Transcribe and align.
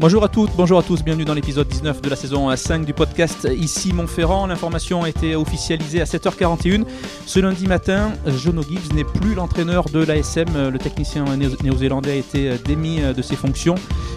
Bonjour 0.00 0.22
à 0.22 0.28
toutes, 0.28 0.52
bonjour 0.56 0.78
à 0.78 0.84
tous, 0.84 1.02
bienvenue 1.02 1.24
dans 1.24 1.34
l'épisode 1.34 1.66
19 1.66 2.02
de 2.02 2.08
la 2.08 2.14
saison 2.14 2.54
5 2.54 2.84
du 2.84 2.94
podcast 2.94 3.48
Ici 3.50 3.92
Montferrand. 3.92 4.46
L'information 4.46 5.02
a 5.02 5.08
été 5.08 5.34
officialisée 5.34 6.00
à 6.00 6.04
7h41. 6.04 6.84
Ce 7.26 7.40
lundi 7.40 7.66
matin, 7.66 8.12
Jono 8.24 8.62
Gibbs 8.62 8.94
n'est 8.94 9.02
plus 9.02 9.34
l'entraîneur 9.34 9.86
de 9.86 10.04
l'ASM. 10.04 10.68
Le 10.70 10.78
technicien 10.78 11.24
néo-zélandais 11.36 12.12
a 12.12 12.14
été 12.14 12.58
démis 12.64 13.00
de 13.00 13.22
ses 13.22 13.34
fonctions. 13.34 13.74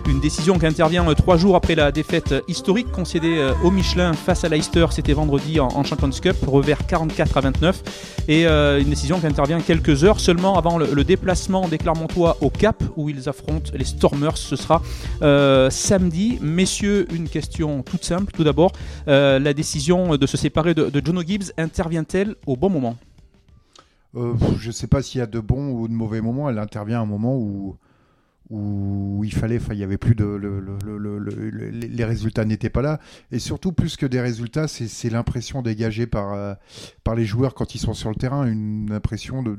Une 0.07 0.20
décision 0.20 0.59
qui 0.59 0.68
intervient 0.68 1.04
trois 1.16 1.38
jours 1.38 1.55
après 1.55 1.73
la 1.73 1.91
défaite 1.91 2.36
historique 2.48 2.91
concédée 2.91 3.52
au 3.63 3.71
Michelin 3.71 4.13
face 4.13 4.43
à 4.43 4.50
Leicester. 4.50 4.86
C'était 4.91 5.13
vendredi 5.13 5.59
en 5.59 5.84
Champions 5.84 6.11
Cup, 6.11 6.36
revers 6.45 6.86
44 6.86 7.38
à 7.38 7.41
29. 7.41 7.84
Et 8.27 8.45
euh, 8.45 8.79
une 8.79 8.89
décision 8.89 9.20
qui 9.20 9.27
intervient 9.27 9.59
quelques 9.61 10.04
heures 10.04 10.20
seulement 10.20 10.57
avant 10.57 10.77
le, 10.77 11.04
déplacement 11.04 11.68
des 11.68 11.77
Clermontois 11.77 12.38
au 12.41 12.50
Cap 12.50 12.82
où 12.95 13.09
ils 13.09 13.27
affrontent 13.27 13.71
les 13.73 13.86
Stormers. 13.86 14.38
Ce 14.38 14.55
sera 14.55 14.82
euh, 15.21 15.71
samedi. 15.71 16.38
Messieurs, 16.42 17.07
une 17.14 17.28
question 17.28 17.84
toute 17.84 18.04
simple. 18.04 18.32
Tout 18.32 18.43
d'abord, 18.43 18.71
euh, 19.07 19.39
la 19.39 19.54
décision 19.54 20.18
de 20.18 20.25
se 20.28 20.38
séparer 20.38 20.74
de, 20.74 21.02
Jono 21.04 21.21
Gibbs 21.21 21.52
intervient-elle 21.57 22.36
au 22.46 22.56
bon 22.56 22.70
moment? 22.70 22.98
Je 24.14 24.68
ne 24.68 24.71
sais 24.71 24.88
pas 24.88 25.02
s'il 25.02 25.20
y 25.20 25.21
a 25.21 25.28
de 25.28 25.39
bons 25.39 25.71
ou 25.71 25.88
de 25.88 25.93
mauvais 25.93 26.21
moments. 26.21 26.50
Elle 26.50 26.60
intervient 26.60 27.00
à 27.00 27.04
un 27.04 27.06
moment 27.06 27.38
où, 27.38 27.78
il 29.24 29.34
fallait, 29.34 29.60
il 29.71 29.78
y 29.78 29.84
avait 29.84 29.98
plus 29.98 30.15
de, 30.15 30.39
les 31.71 32.06
résultats 32.06 32.44
n'étaient 32.44 32.70
pas 32.70 32.81
là, 32.81 33.00
et 33.31 33.40
surtout 33.40 33.72
plus 33.72 33.95
que 33.95 34.06
des 34.06 34.20
résultats, 34.20 34.67
c'est 34.67 35.09
l'impression 35.09 35.62
dégagée 35.62 36.08
par 36.08 36.58
par 37.06 37.16
les 37.16 37.23
joueurs 37.23 37.53
quand 37.53 37.73
ils 37.76 37.80
sont 37.80 37.94
sur 37.94 38.09
le 38.09 38.16
terrain, 38.16 38.45
une 38.45 38.92
impression 38.92 39.42
de, 39.42 39.58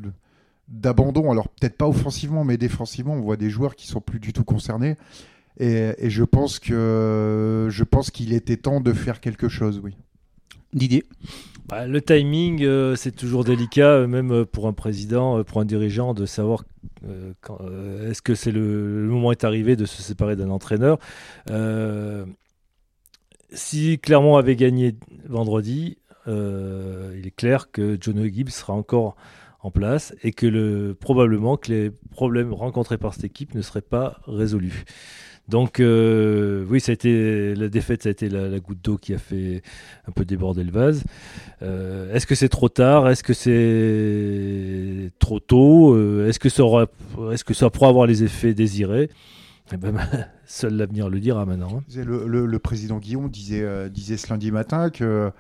d'abandon. 0.69 1.31
Alors 1.31 1.49
peut-être 1.49 1.77
pas 1.77 1.89
offensivement, 1.89 2.45
mais 2.45 2.57
défensivement, 2.57 3.15
on 3.15 3.21
voit 3.21 3.37
des 3.37 3.51
joueurs 3.51 3.77
qui 3.77 3.87
sont 3.87 4.01
plus 4.01 4.21
du 4.21 4.33
tout 4.33 4.45
concernés. 4.45 4.97
Et, 5.59 5.93
je 6.09 6.25
pense 6.25 6.59
que 6.59 7.69
je 7.71 7.85
pense 7.85 8.11
qu'il 8.11 8.33
était 8.33 8.57
temps 8.57 8.81
de 8.81 8.93
faire 8.93 9.21
quelque 9.21 9.49
chose, 9.49 9.81
oui. 9.83 9.97
Didier 10.73 11.05
bah, 11.69 11.87
Le 11.87 12.01
timing, 12.01 12.63
euh, 12.65 12.97
c'est 12.97 13.13
toujours 13.13 13.45
délicat, 13.45 13.89
euh, 13.89 14.07
même 14.07 14.47
pour 14.47 14.67
un 14.67 14.73
président, 14.73 15.39
euh, 15.39 15.45
pour 15.45 15.61
un 15.61 15.65
dirigeant, 15.65 16.15
de 16.15 16.27
savoir 16.27 16.65
est-ce 18.09 18.23
que 18.23 18.35
c'est 18.37 18.53
le, 18.53 19.07
moment 19.09 19.33
est 19.33 19.43
arrivé 19.43 19.75
de 19.75 19.87
se 19.87 20.03
séparer 20.03 20.37
d'un 20.37 20.51
entraîneur. 20.51 20.99
si 23.53 23.99
Clermont 23.99 24.37
avait 24.37 24.57
gagné 24.57 24.95
vendredi, 25.29 25.99
il 26.27 27.23
est 27.27 27.37
clair 27.37 27.73
que 27.73 27.99
John 28.01 28.23
Gibbs 28.25 28.51
sera 28.51 28.73
encore 28.73 29.17
en 29.61 29.71
place 29.71 30.15
et 30.23 30.33
que 30.33 30.47
le, 30.47 30.97
probablement 30.99 31.57
que 31.57 31.73
les 31.73 31.91
problèmes 32.11 32.53
rencontrés 32.53 32.99
par 32.99 33.15
cette 33.15 33.25
équipe 33.25 33.55
ne 33.55 33.63
seraient 33.63 33.81
pas 33.81 34.21
résolus. 34.27 34.85
Donc 35.49 35.81
euh, 35.81 36.65
oui, 36.71 36.81
ça 36.81 36.91
a 36.91 36.95
été, 36.95 37.55
la 37.55 37.69
défaite, 37.69 38.05
ça 38.05 38.09
a 38.09 38.13
été 38.13 38.29
la, 38.29 38.59
goutte 38.61 38.83
d'eau 38.83 38.97
qui 38.97 39.13
a 39.13 39.19
fait 39.19 39.63
un 40.07 40.13
peu 40.13 40.25
déborder 40.25 40.63
le 40.63 40.71
vase. 40.71 41.03
Euh, 41.63 42.15
est-ce 42.15 42.27
que 42.27 42.35
c'est 42.35 42.49
trop 42.49 42.69
tard? 42.69 43.09
Est-ce 43.09 43.25
que 43.25 43.35
c'est 43.35 45.11
trop 45.19 45.41
tôt? 45.41 45.95
Euh, 45.95 46.29
Est-ce 46.29 46.39
que 47.45 47.55
ça 47.55 47.71
pourra 47.71 47.89
avoir 47.89 48.07
les 48.07 48.23
effets 48.23 48.55
désirés? 48.55 49.11
Eh 49.73 49.77
ben, 49.77 49.95
Seul 50.47 50.75
l'avenir 50.75 51.09
le 51.09 51.19
dira 51.19 51.45
maintenant. 51.45 51.79
Hein. 51.79 52.03
Le, 52.05 52.59
président 52.59 52.99
Guillaume 52.99 53.29
disait 53.29 54.17
ce 54.17 54.29
lundi 54.31 54.53
matin 54.53 54.91
que 54.91 55.33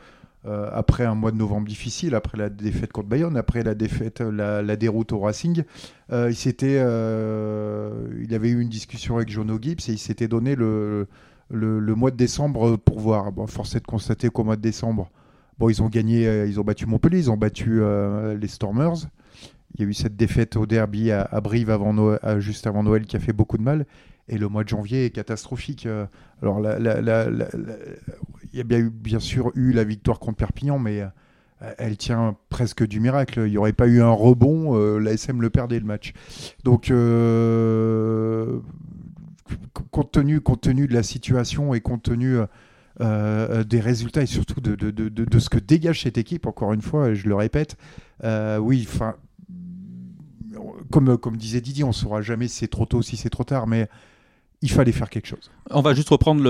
euh, 0.45 0.69
après 0.73 1.05
un 1.05 1.15
mois 1.15 1.31
de 1.31 1.37
novembre 1.37 1.69
difficile, 1.69 2.17
après 2.17 2.37
la 2.37 2.49
défaite 2.49 2.93
contre 2.93 3.09
Bayonne, 3.09 3.37
après 3.37 3.63
la 3.63 3.77
défaite, 3.77 4.21
la, 4.21 4.77
déroute 4.77 5.13
au 5.13 5.21
Racing, 5.21 5.63
euh, 6.11 6.31
il 6.31 6.35
s'était, 6.35 6.79
euh, 6.81 8.27
avait 8.33 8.51
eu 8.51 8.61
une 8.61 8.69
discussion 8.69 9.17
avec 9.17 9.29
Jono 9.29 9.59
Gibbs 9.61 9.89
et 9.89 9.93
il 9.93 9.99
s'était 9.99 10.27
donné 10.27 10.57
le, 10.57 11.07
le, 11.49 11.95
mois 11.95 12.11
de 12.11 12.17
décembre 12.17 12.77
pour 12.77 12.99
voir. 12.99 13.31
Bon, 13.31 13.47
force 13.47 13.75
de 13.75 13.79
constater 13.81 14.31
qu'au 14.31 14.43
mois 14.43 14.57
de 14.57 14.63
décembre, 14.63 15.11
bon, 15.59 15.69
ils 15.69 15.81
ont 15.81 15.89
gagné, 15.89 16.25
ils 16.49 16.59
ont 16.59 16.65
battu 16.65 16.87
Montpellier, 16.87 17.19
ils 17.19 17.31
ont 17.31 17.37
battu 17.37 17.81
les 18.37 18.49
Stormers. 18.49 19.07
Il 19.75 19.81
y 19.81 19.85
a 19.85 19.89
eu 19.89 19.95
cette 19.95 20.17
défaite 20.17 20.57
au 20.57 20.67
derby 20.67 21.13
à, 21.13 21.41
Brive 21.41 21.71
avant 21.71 21.95
juste 22.41 22.67
avant 22.67 22.83
Noël 22.83 23.07
qui 23.07 23.17
a 23.17 23.21
fait 23.21 23.33
beaucoup 23.33 23.59
de 23.59 23.63
mal. 23.63 23.87
Et 24.29 24.39
le 24.39 24.49
mois 24.49 24.65
de 24.65 24.69
janvier 24.69 25.07
est 25.07 25.11
catastrophique. 25.11 25.87
Alors, 26.41 26.61
il 26.61 26.85
y 28.55 28.61
a 28.61 28.65
bien, 28.65 28.79
eu, 28.79 28.91
bien 28.91 29.21
sûr 29.21 29.51
eu 29.55 29.73
la 29.73 29.85
victoire 29.85 30.21
contre 30.21 30.39
Perpignan, 30.39 30.79
mais 30.79 31.05
euh, 31.63 31.73
elle 31.79 31.97
tient 31.97 32.37
presque 32.49 32.87
du 32.87 33.01
miracle. 33.01 33.43
Il 33.47 33.51
n'y 33.51 33.59
aurait 33.59 33.73
pas 33.73 33.87
eu 33.87 34.01
un 34.01 34.11
rebond, 34.11 34.77
euh, 34.77 34.99
l'ASM 34.99 35.41
le 35.41 35.51
perdait 35.51 35.79
le 35.79 35.87
match. 35.87 36.13
Donc, 36.65 36.91
euh, 36.91 38.59
compte, 39.91 40.13
tenu, 40.13 40.41
compte 40.41 40.63
tenu 40.63 40.87
de 40.87 40.95
la 40.95 41.03
situation 41.03 41.75
et 41.75 41.81
compte 41.81 42.03
tenu 42.03 42.39
des 43.01 43.81
résultats 43.81 44.23
et 44.23 44.27
surtout 44.27 44.61
de, 44.61 44.77
de, 44.77 44.91
de, 44.91 45.09
de, 45.09 45.39
ce 45.39 45.51
que 45.51 45.59
dégage 45.59 46.03
cette 46.03 46.19
équipe, 46.19 46.47
encore 46.47 46.73
une 46.73 46.83
fois, 46.83 47.15
je 47.15 47.27
le 47.29 47.35
répète, 47.35 47.77
oui, 48.23 48.87
enfin. 48.89 49.17
Comme, 50.91 51.17
comme 51.17 51.39
disait 51.39 51.63
Didier, 51.63 51.85
on 51.85 51.89
ne 51.89 51.93
saura 51.93 52.21
jamais 52.21 52.49
si 52.49 52.59
c'est 52.59 52.69
trop 52.69 52.85
tôt, 52.85 53.01
si 53.01 53.17
c'est 53.17 53.31
trop 53.31 53.45
tard, 53.45 53.67
mais 53.67 53.89
il 54.63 54.71
fallait 54.71 54.93
faire 54.93 55.11
quelque 55.11 55.27
chose. 55.27 55.51
On 55.71 55.81
va 55.81 55.93
juste 55.95 56.09
reprendre 56.09 56.43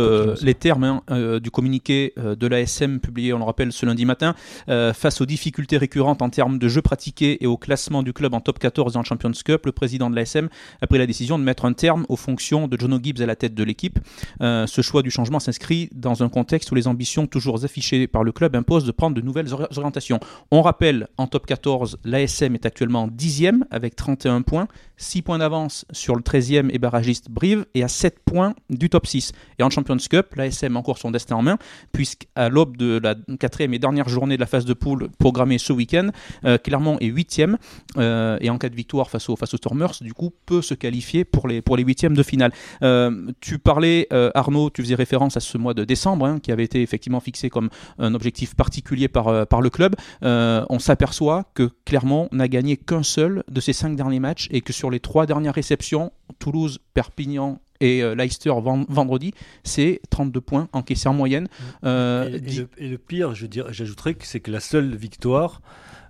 les 0.43 0.55
termes 0.55 0.85
hein, 0.85 1.03
euh, 1.11 1.41
du 1.41 1.51
communiqué 1.51 2.13
euh, 2.19 2.35
de 2.35 2.47
l'ASM 2.47 3.01
publié, 3.01 3.33
on 3.33 3.39
le 3.39 3.45
rappelle, 3.45 3.73
ce 3.73 3.87
lundi 3.87 4.05
matin. 4.05 4.35
Euh, 4.69 4.93
face 4.93 5.21
aux 5.21 5.27
difficultés 5.27 5.79
récurrentes 5.79 6.23
en 6.23 6.31
termes 6.31 6.59
de 6.59 6.69
jeux 6.69 6.83
pratiqués 6.83 7.43
et 7.43 7.47
au 7.47 7.57
classement 7.57 8.03
du 8.03 8.13
club 8.13 8.35
en 8.35 8.41
top 8.41 8.59
14 8.59 8.93
dans 8.95 9.01
le 9.01 9.07
Champions 9.07 9.33
Cup, 9.45 9.67
le 9.67 9.73
président 9.73 10.11
de 10.11 10.17
l'ASM 10.17 10.49
a 10.81 10.87
pris 10.87 10.99
la 10.99 11.07
décision 11.07 11.39
de 11.39 11.45
mettre 11.45 11.65
un 11.65 11.73
terme 11.73 12.05
aux 12.09 12.17
fonctions 12.17 12.69
de 12.69 12.79
Jono 12.79 12.99
Gibbs 13.03 13.23
à 13.23 13.27
la 13.27 13.37
tête 13.37 13.55
de 13.55 13.65
l'équipe. 13.65 13.99
ce 14.41 14.83
choix 14.83 15.03
du 15.03 15.11
changement 15.11 15.41
s'inscrit 15.41 15.89
dans 15.95 16.23
un 16.23 16.29
contexte 16.29 16.71
où 16.71 16.75
les 16.75 16.87
ambitions 16.87 17.27
toujours 17.27 17.65
affichées 17.65 18.07
par 18.07 18.25
le 18.25 18.33
club 18.33 18.55
imposent 18.57 18.85
de 18.85 18.93
prendre 18.93 19.17
de 19.17 19.21
nouvelles 19.21 19.53
orientations. 19.53 20.21
On 20.51 20.63
rappelle, 20.63 21.09
en 21.17 21.27
top 21.27 21.47
14, 21.47 21.99
l'ASM 22.05 22.55
est 22.55 22.67
actuellement 22.67 23.09
10e 23.09 23.63
avec 23.71 23.97
31 23.97 24.43
points, 24.43 24.69
6 24.97 25.23
points 25.23 25.39
d'avance 25.39 25.85
sur 25.93 26.15
le 26.15 26.23
13e 26.23 26.71
et 26.73 26.79
barragiste 26.79 27.31
Brive 27.31 27.67
et 27.75 27.83
à 27.83 27.89
7 28.03 28.19
points 28.25 28.57
du 28.69 28.91
top 28.91 29.07
6. 29.07 29.31
Et 29.61 29.63
en 29.63 29.71
Champions 29.71 29.97
Cup, 30.11 30.35
l'ASM 30.35 30.75
a 30.75 30.79
encore 30.81 30.99
son 30.99 31.13
destin 31.13 31.37
en 31.37 31.43
main, 31.43 31.57
puisqu'à 31.93 32.49
l'aube 32.49 32.77
de 32.77 32.99
la 33.01 33.15
quatrième 33.39 33.75
et 33.75 33.79
dernière 33.79 34.09
journée 34.09 34.35
de 34.35 34.41
la 34.41 34.47
phase 34.47 34.65
de 34.65 34.75
poule 34.75 35.09
programmée 35.21 35.59
ce 35.59 35.73
week-end, 35.73 36.09
euh, 36.45 36.59
Clermont 36.59 36.99
est 36.99 37.07
8e 37.07 37.55
euh, 37.99 38.39
et 38.41 38.51
en 38.51 38.59
cas 38.59 38.71
de 38.71 38.75
victoire 38.75 39.09
face 39.09 39.29
aux, 39.29 39.37
Stormers, 39.37 39.93
du 40.01 40.15
coup, 40.15 40.33
peut 40.47 40.63
se 40.63 40.75
qualifier 40.75 41.25
pour 41.25 41.47
les, 41.47 41.63
pour 41.63 41.77
les 41.77 41.85
huitièmes 41.85 42.17
de 42.17 42.25
finale. 42.25 42.51
Euh, 42.83 43.31
tu 43.41 43.61
parlais, 43.61 44.09
Arnaud, 44.35 44.71
tu 44.71 44.83
faisais 44.83 44.97
référence 44.97 45.37
à 45.37 45.41
ce 45.41 45.57
mois 45.57 45.75
de 45.75 45.85
décembre, 45.85 46.27
hein, 46.27 46.41
qui 46.41 46.51
avait 46.51 46.65
été 46.65 46.83
effectivement 46.83 47.21
fixé 47.21 47.51
comme 47.51 47.71
un 48.01 48.15
objectif 48.15 48.57
particulier 48.57 49.07
par, 49.07 49.47
par 49.47 49.61
le 49.61 49.71
club. 49.71 49.95
on 50.23 50.79
s'aperçoit 50.81 51.45
que 51.55 51.71
Clermont 51.85 52.29
n'a 52.33 52.49
gagné 52.49 52.77
qu'un 52.77 53.05
seul 53.05 53.45
de 53.49 53.61
ses 53.61 53.73
cinq 53.73 53.95
derniers 53.95 54.19
matchs 54.19 54.49
et 54.51 54.61
que 54.61 54.73
sur 54.73 54.91
les 54.91 54.99
trois 54.99 55.27
dernières 55.27 55.55
réceptions, 55.55 56.11
Toulouse, 56.41 56.81
Perpignan 56.95 57.61
et 57.83 58.03
euh, 58.03 58.15
Leicester 58.15 58.53
vendredi, 58.89 59.35
c'est 59.65 60.01
32 60.11 60.41
points 60.41 60.69
encaissés 60.73 61.09
en 61.09 61.15
moyenne. 61.15 61.49
Euh, 61.85 62.39
et, 62.79 62.89
le, 62.89 62.99
pire, 62.99 63.35
je 63.35 63.47
j'ajouterais 63.71 64.15
que 64.15 64.27
c'est 64.27 64.41
que 64.41 64.51
la 64.51 64.61
seule 64.61 64.95
victoire 64.95 65.61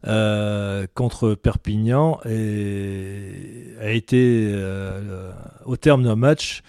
euh, 0.06 0.86
contre 0.94 1.34
Perpignan 1.34 2.20
a 2.24 3.90
été 3.90 4.54
au 5.64 5.76
terme 5.76 6.04
d'un 6.04 6.16
match 6.16 6.62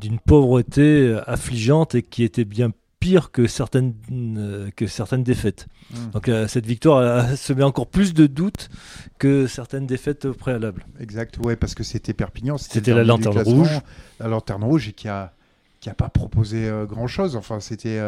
d'une 0.00 0.18
pauvreté 0.18 1.18
affligeante 1.26 1.94
et 1.94 2.02
qui 2.02 2.24
était 2.24 2.44
bien 2.44 2.70
pire 3.04 3.30
que 3.30 3.46
certaines, 3.46 3.92
euh, 4.10 4.70
que 4.74 4.86
certaines 4.86 5.22
défaites. 5.22 5.66
Hmm. 5.90 6.10
Donc 6.12 6.30
euh, 6.30 6.48
cette 6.48 6.64
victoire 6.64 7.36
se 7.36 7.52
met 7.52 7.62
encore 7.62 7.86
plus 7.86 8.14
de 8.14 8.26
doutes 8.26 8.70
que 9.18 9.46
certaines 9.46 9.86
défaites 9.86 10.30
préalables. 10.30 10.86
Exact, 10.98 11.36
ouais, 11.44 11.54
parce 11.54 11.74
que 11.74 11.84
c'était 11.84 12.14
Perpignan. 12.14 12.56
C'était 12.56 12.94
la 12.94 13.04
lanterne 13.04 13.38
rouge. 13.40 13.78
La 14.20 14.28
lanterne 14.28 14.64
rouge 14.64 14.88
et 14.88 14.92
qui 14.94 15.08
a, 15.08 15.34
qui 15.80 15.90
a 15.90 15.94
pas 15.94 16.08
proposé 16.08 16.66
euh, 16.66 16.86
grand-chose. 16.86 17.36
Enfin, 17.36 17.60
c'était... 17.60 18.00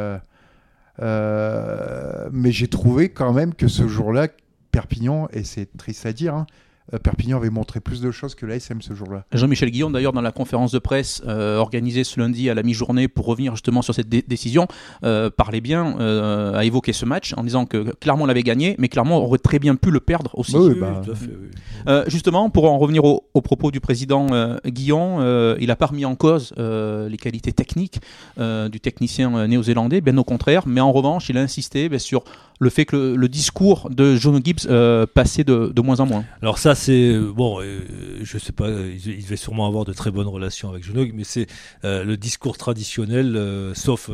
mais 0.99 2.53
j'ai 2.53 2.69
trouvé 2.69 3.11
quand 3.11 3.35
même 3.35 3.53
que 3.53 3.69
ce 3.69 3.87
jour-là, 3.87 4.29
Perpignan, 4.73 5.29
et 5.31 5.45
c'est 5.45 5.77
triste 5.77 6.07
à 6.07 6.15
dire, 6.15 6.35
hein, 6.35 6.47
euh, 6.49 6.65
Perpignan 7.03 7.39
avait 7.39 7.51
montré 7.51 7.81
plus 7.81 8.01
de 8.01 8.11
choses 8.11 8.35
que 8.35 8.47
l'ASM 8.47 8.81
ce 8.81 8.95
jour-là. 8.95 9.25
Jean-Michel 9.33 9.71
Guillaume, 9.71 9.93
d'ailleurs, 9.93 10.13
dans 10.13 10.21
la 10.21 10.33
conférence 10.33 10.71
de 10.73 10.79
presse 10.79 11.23
euh, 11.27 11.59
organisée 11.59 12.05
ce 12.05 12.21
lundi 12.21 12.49
à 12.49 12.55
la 12.55 12.63
mi-journée 12.63 13.09
pour 13.09 13.27
revenir 13.27 13.53
justement 13.53 13.83
sur 13.83 13.95
cette 13.95 14.09
décision, 14.09 14.69
euh, 15.05 15.31
parlait 15.31 15.61
bien, 15.61 15.97
a 15.99 16.65
évoqué 16.65 16.93
ce 16.93 17.05
match 17.05 17.35
en 17.37 17.43
disant 17.43 17.67
que 17.67 17.93
Clermont 18.01 18.27
l'avait 18.27 18.43
gagné, 18.43 18.77
mais 18.79 18.89
Clermont 18.89 19.17
aurait 19.17 19.39
très 19.39 19.59
bien 19.59 19.75
pu 19.75 19.91
le 19.91 20.01
perdre 20.01 20.31
aussi. 20.35 20.57
Oui, 20.57 20.75
bah, 20.79 22.05
justement, 22.07 22.51
pour 22.51 22.71
en 22.71 22.79
revenir 22.79 23.05
au, 23.05 23.41
propos 23.41 23.71
du 23.71 23.81
président 23.81 24.27
Guillaume, 24.65 25.57
il 25.59 25.67
n'a 25.67 25.77
pas 25.77 25.87
remis 25.87 26.05
en 26.05 26.15
cause 26.15 26.55
les 26.57 27.17
qualités 27.17 27.53
techniques 27.53 28.01
du 28.39 28.81
technicien 28.81 29.47
néo-zélandais, 29.47 30.01
bien 30.01 30.17
au 30.19 30.25
contraire, 30.25 30.63
mais 30.67 30.81
en 30.81 30.93
revanche, 30.93 31.29
il 31.29 31.39
a 31.39 31.41
insisté 31.41 31.89
sur 31.99 32.25
le 32.59 32.71
fait 32.71 32.85
que 32.85 32.97
le, 32.97 33.29
discours 33.29 33.91
de 33.91 34.17
John 34.17 34.41
Gibbs 34.43 34.67
euh, 34.67 35.07
passait 35.07 35.45
de, 35.45 35.73
de, 35.75 35.83
moins 35.83 36.01
en 36.01 36.07
moins. 36.07 36.25
Alors 36.41 36.59
ça, 36.59 36.75
c'est 36.75 37.13
euh, 37.13 37.33
bon, 37.33 37.61
euh, 37.61 37.81
je 38.23 38.39
sais 38.39 38.53
pas, 38.53 38.71
il, 38.71 39.23
devait 39.23 39.37
sûrement 39.37 39.67
avoir 39.67 39.85
de 39.85 39.93
très 39.93 40.11
bonnes 40.11 40.27
relations 40.27 40.71
avec 40.71 40.85
John 40.85 40.97
Gibbs, 40.97 41.13
mais 41.15 41.25
c'est 41.25 41.47
le 41.83 42.17
discours 42.17 42.57
traditionnel, 42.57 43.73
sauf 43.75 44.11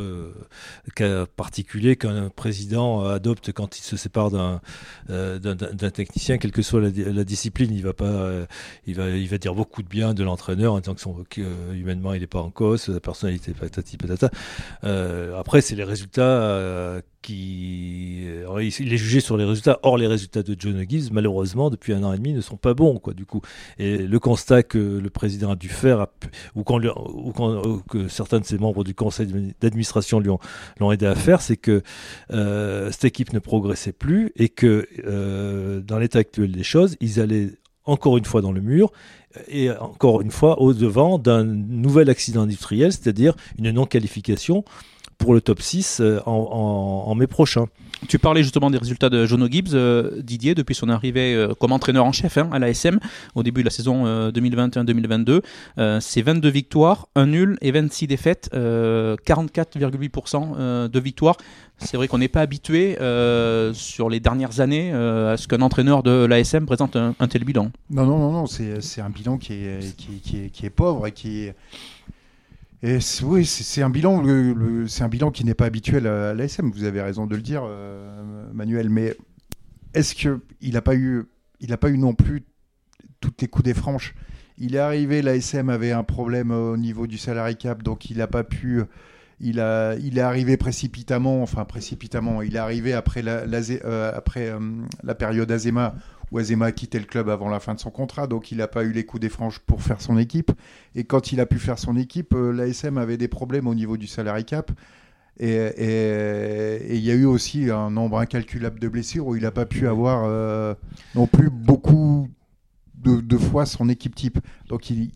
cas 0.95 1.27
particulier 1.27 1.97
qu'un 1.97 2.29
président 2.29 3.05
adopte 3.05 3.53
quand 3.53 3.79
il 3.79 3.83
se 3.83 3.97
sépare 3.97 4.31
d'un 4.31 5.91
technicien, 5.91 6.39
quelle 6.39 6.53
que 6.53 6.63
soit 6.63 6.81
la, 6.81 7.25
discipline, 7.25 7.73
il 7.73 7.83
va 7.83 7.93
pas, 7.93 8.31
il 8.87 8.95
va, 8.95 9.09
il 9.11 9.29
va 9.29 9.39
dire 9.39 9.55
beaucoup 9.55 9.83
de 9.83 9.89
bien 9.89 10.15
de 10.15 10.25
l'entraîneur 10.25 10.75
en 10.75 10.81
disant 10.81 10.95
que 10.95 11.01
son, 11.01 11.25
humainement 11.73 12.15
il 12.15 12.21
n'est 12.21 12.27
pas 12.27 12.41
en 12.41 12.51
cause, 12.51 12.83
sa 12.83 13.01
personnalité 13.01 13.53
patati 13.53 13.97
patata. 13.97 14.31
après, 15.39 15.61
c'est 15.61 15.77
les 15.77 15.85
résultats 15.85 17.03
qui 17.23 17.42
il 18.63 18.93
est 18.93 18.97
jugé 18.97 19.21
sur 19.21 19.37
les 19.37 19.45
résultats. 19.45 19.79
Or, 19.83 19.99
les 19.99 20.07
résultats 20.07 20.43
de 20.43 20.57
John 20.59 20.85
Gibbs, 20.89 21.11
malheureusement, 21.13 21.71
depuis 21.71 21.93
un 21.93 22.03
an 22.03 22.13
et 22.13 22.19
demi, 22.19 22.33
ne 22.33 22.41
sont 22.41 22.57
pas 22.57 22.75
bons. 22.75 23.01
Du 23.15 23.27
coup, 23.27 23.41
et 23.79 23.99
le 23.99 24.19
constat 24.19 24.63
que 24.63 24.79
le 24.79 25.11
président 25.11 25.53
a 25.53 25.57
dû 25.57 25.69
faire, 25.69 26.07
ou, 26.55 26.63
que 26.65 28.09
certains 28.09 28.41
de 28.41 28.45
ses 28.45 28.59
membres 28.59 28.85
du 28.85 28.95
conseil 28.95 29.55
d'administration 29.61 30.21
lui 30.21 30.31
ont, 30.31 30.39
l'ont 30.81 30.93
aidé 30.93 31.07
à 31.07 31.15
faire, 31.15 31.41
c'est 31.41 31.57
que 31.57 31.83
euh, 32.31 32.91
cette 32.91 33.05
équipe 33.05 33.33
ne 33.33 33.39
progressait 33.39 33.93
plus 33.93 34.33
et 34.37 34.49
que 34.49 34.87
euh, 35.05 35.81
dans 35.81 35.99
l'état 35.99 36.21
actuel 36.21 36.53
des 36.53 36.63
choses, 36.63 36.97
ils 37.01 37.21
allaient 37.21 37.51
encore 37.85 38.17
une 38.17 38.25
fois 38.25 38.43
dans 38.43 38.53
le 38.53 38.61
mur 38.61 38.93
et 39.49 39.71
encore 39.71 40.21
une 40.21 40.31
fois 40.31 40.61
au 40.61 40.73
devant 40.73 41.19
d'un 41.19 41.45
nouvel 41.45 42.11
accident 42.11 42.43
industriel, 42.43 42.93
c'est-à-dire 42.93 43.35
une 43.59 43.71
non-qualification 43.71 44.65
pour 45.19 45.35
le 45.35 45.41
top 45.41 45.61
6 45.61 45.99
euh, 46.01 46.21
en, 46.27 47.13
mai 47.15 47.27
prochain. 47.27 47.67
Tu 48.09 48.19
parlais 48.19 48.43
justement 48.43 48.71
des 48.71 48.79
résultats 48.79 49.11
de 49.11 49.27
Jono 49.27 49.47
Gibbs, 49.49 49.75
euh, 49.75 50.21
Didier, 50.23 50.57
depuis 50.57 50.75
son 50.75 50.89
arrivée 50.89 51.35
euh, 51.35 51.55
comme 51.55 51.71
entraîneur 51.73 52.05
en 52.05 52.11
chef 52.11 52.37
hein, 52.37 52.51
à 52.53 52.59
l'ASM 52.59 52.99
au 53.35 53.45
début 53.45 53.61
de 53.61 53.67
la 53.67 53.71
saison 53.71 54.05
2021-2022. 54.31 55.43
c'est 56.01 56.23
22 56.23 56.49
victoires, 56.49 57.07
1 57.15 57.27
nul 57.27 57.59
et 57.61 57.71
26 57.71 58.09
défaites, 58.09 58.51
44,8% 58.53 60.89
de 60.89 61.01
victoires. 61.01 61.37
C'est 61.79 61.97
vrai 61.97 62.09
qu'on 62.09 62.19
n'est 62.19 62.27
pas 62.29 62.41
habitué 62.41 62.97
sur 63.73 64.09
les 64.09 64.21
dernières 64.21 64.61
années 64.61 64.93
à 64.93 65.37
ce 65.37 65.47
qu'un 65.47 65.63
entraîneur 65.63 66.03
de 66.03 66.25
l'ASM 66.25 66.67
présente 66.67 66.97
un, 66.97 67.15
tel 67.29 67.45
bilan. 67.45 67.71
Non, 67.91 68.07
non, 68.07 68.19
non, 68.19 68.33
non 68.33 68.47
c'est 68.47 69.01
un 69.01 69.11
bilan 69.11 69.39
qui 69.39 69.53
est, 69.53 69.97
qui, 69.97 70.21
qui, 70.21 70.51
qui 70.51 70.67
est 70.67 70.71
pauvre 70.71 71.07
et 71.07 71.13
qui 71.13 71.45
est 71.45 71.55
et 72.83 72.99
oui, 73.23 73.47
c'est 73.47 73.83
un 73.83 73.91
bilan, 73.91 74.25
c'est 74.89 75.05
un 75.05 75.09
bilan 75.09 75.31
qui 75.31 75.45
n'est 75.45 75.55
pas 75.55 75.67
habituel 75.67 76.07
à 76.09 76.35
l'ASM. 76.35 76.71
Vous 76.71 76.83
avez 76.83 77.01
raison 77.01 77.27
de 77.27 77.37
le 77.37 77.43
dire, 77.43 77.63
euh, 77.65 78.51
Manuel. 78.53 78.91
Mais 78.91 79.17
est-ce 79.95 80.17
que 80.17 80.41
il 80.61 80.73
n'a 80.73 80.83
pas 80.83 80.97
eu, 80.97 81.25
il 81.61 81.71
n'a 81.71 81.77
pas 81.77 81.91
eu 81.91 81.99
non 81.99 82.15
plus 82.15 82.45
toutes 83.21 83.41
les 83.41 83.47
coups 83.47 83.65
des 83.65 83.75
franches? 83.75 84.15
Il 84.59 84.75
est 84.75 84.81
arrivé, 84.81 85.23
l'ASM 85.23 85.69
avait 85.69 85.93
un 85.93 86.03
problème 86.03 86.51
au 86.51 86.77
niveau 86.77 87.07
du 87.07 87.19
salary 87.19 87.57
cap, 87.57 87.85
donc 87.85 88.11
il 88.11 88.19
n'a 88.19 88.27
pas 88.27 88.43
pu. 88.43 88.83
Il, 89.39 89.61
a, 89.61 89.95
il 89.97 90.19
est 90.19 90.23
arrivé 90.23 90.57
précipitamment, 90.57 91.43
enfin 91.43 91.65
précipitamment, 91.65 92.43
il 92.43 92.55
est 92.55 92.61
arrivé 92.61 92.93
après 92.93 93.23
la, 93.23 93.43
euh, 93.43 94.21
euh, 94.37 94.61
la 95.03 95.15
période 95.15 95.51
Azema 95.51 95.95
Wazema 96.33 96.67
a 96.67 96.73
quitté 96.73 96.99
le 96.99 97.05
club 97.05 97.29
avant 97.29 97.49
la 97.49 97.61
fin 97.61 97.75
de 97.75 97.81
son 97.81 97.91
contrat, 97.91 98.27
donc 98.27 98.51
il 98.51 98.59
n'a 98.59 98.69
pas 98.69 98.85
eu 98.85 98.93
les 98.93 99.05
coups 99.05 99.21
des 99.21 99.29
franges 99.29 99.59
pour 99.61 99.83
faire 99.83 100.01
son 100.01 100.19
équipe. 100.19 100.51
Et 100.95 101.05
quand 101.05 101.33
il 101.33 101.41
a 101.41 101.47
pu 101.47 101.59
faire 101.59 101.79
son 101.79 101.97
équipe, 101.97 102.35
euh, 102.35 102.53
l'ASM 102.53 102.99
avait 102.99 103.19
des 103.19 103.29
problèmes 103.29 103.67
au 103.67 103.75
niveau 103.75 103.97
du 103.97 104.07
salary 104.07 104.45
cap. 104.45 104.73
Et 105.39 106.97
il 106.97 107.03
y 107.03 107.11
a 107.11 107.15
eu 107.15 107.25
aussi 107.25 107.71
un 107.71 107.91
nombre 107.91 108.19
incalculable 108.19 108.79
de 108.79 108.89
blessures 108.89 109.27
où 109.27 109.35
il 109.35 109.43
n'a 109.43 109.51
pas 109.51 109.67
pu 109.67 109.89
avoir 109.89 110.25
euh, 110.27 110.75
non 111.15 111.27
plus 111.27 111.51
beaucoup 111.51 112.29
de, 112.95 113.37
fois 113.39 113.67
son 113.67 113.89
équipe 113.89 114.15
type. 114.15 114.39
Donc 114.69 114.91
il, 114.91 115.11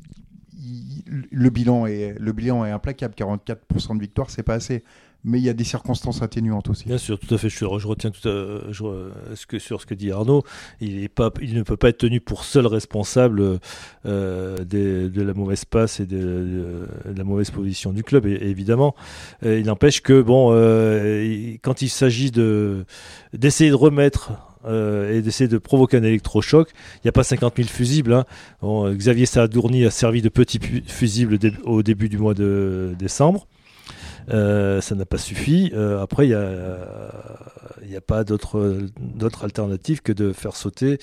le, 1.30 1.50
bilan 1.50 1.86
est, 1.86 2.16
implacable. 2.70 3.14
44% 3.14 3.96
de 3.96 4.00
victoire, 4.00 4.30
c'est 4.30 4.42
pas 4.42 4.54
assez 4.54 4.82
mais 5.24 5.38
il 5.38 5.44
y 5.44 5.48
a 5.48 5.54
des 5.54 5.64
circonstances 5.64 6.22
atténuantes 6.22 6.70
aussi. 6.70 6.84
Bien 6.86 6.98
sûr, 6.98 7.18
tout 7.18 7.34
à 7.34 7.38
fait. 7.38 7.48
Je, 7.48 7.64
retiens 7.64 8.10
tout 8.10 8.20
ce 8.20 9.46
que, 9.46 9.58
sur 9.58 9.80
ce 9.80 9.86
que 9.86 9.94
dit 9.94 10.12
Arnaud. 10.12 10.42
Il, 10.80 11.02
est 11.02 11.08
pas, 11.08 11.30
il 11.42 11.54
ne 11.54 11.62
peut 11.62 11.76
pas 11.76 11.88
être 11.88 11.98
tenu 11.98 12.20
pour 12.20 12.44
seul 12.44 12.66
responsable 12.66 13.58
euh, 14.06 14.56
de 14.64 15.22
la 15.22 15.34
mauvaise 15.34 15.64
passe 15.64 16.00
et 16.00 16.06
de, 16.06 16.86
la 17.04 17.24
mauvaise 17.24 17.50
position 17.50 17.92
du 17.92 18.04
club, 18.04 18.26
évidemment. 18.26 18.94
il 19.42 19.64
n'empêche 19.64 20.00
que, 20.00 20.22
bon, 20.22 20.50
euh, 20.52 21.56
quand 21.62 21.82
il 21.82 21.88
s'agit 21.88 22.30
d'essayer 22.30 23.70
de 23.70 23.74
remettre 23.74 24.32
euh, 24.66 25.16
et 25.16 25.22
d'essayer 25.22 25.46
de 25.46 25.58
provoquer 25.58 25.96
un 25.96 26.02
électrochoc. 26.02 26.70
Il 26.96 27.00
n'y 27.04 27.08
a 27.08 27.12
pas 27.12 27.22
50 27.22 27.54
000 27.56 27.68
fusibles. 27.68 28.12
Hein. 28.12 28.24
Xavier 28.94 29.26
Saadourni 29.26 29.84
a 29.84 29.90
servi 29.90 30.22
de 30.22 30.28
petit 30.28 30.58
fusible 30.86 31.38
au 31.64 31.84
début 31.84 32.08
du 32.08 32.18
mois 32.18 32.34
de 32.34 32.94
décembre. 32.98 33.46
Euh, 34.30 34.80
ça 34.80 34.94
n'a 34.94 35.06
pas 35.06 35.18
suffi. 35.18 35.70
Euh, 35.74 36.02
après, 36.02 36.26
il 36.26 36.30
n'y 36.30 36.34
a, 37.94 37.98
a, 37.98 38.00
pas 38.00 38.24
d'autre 38.24 39.44
alternative 39.44 40.02
que 40.02 40.12
de 40.12 40.32
faire 40.32 40.56
sauter 40.56 40.98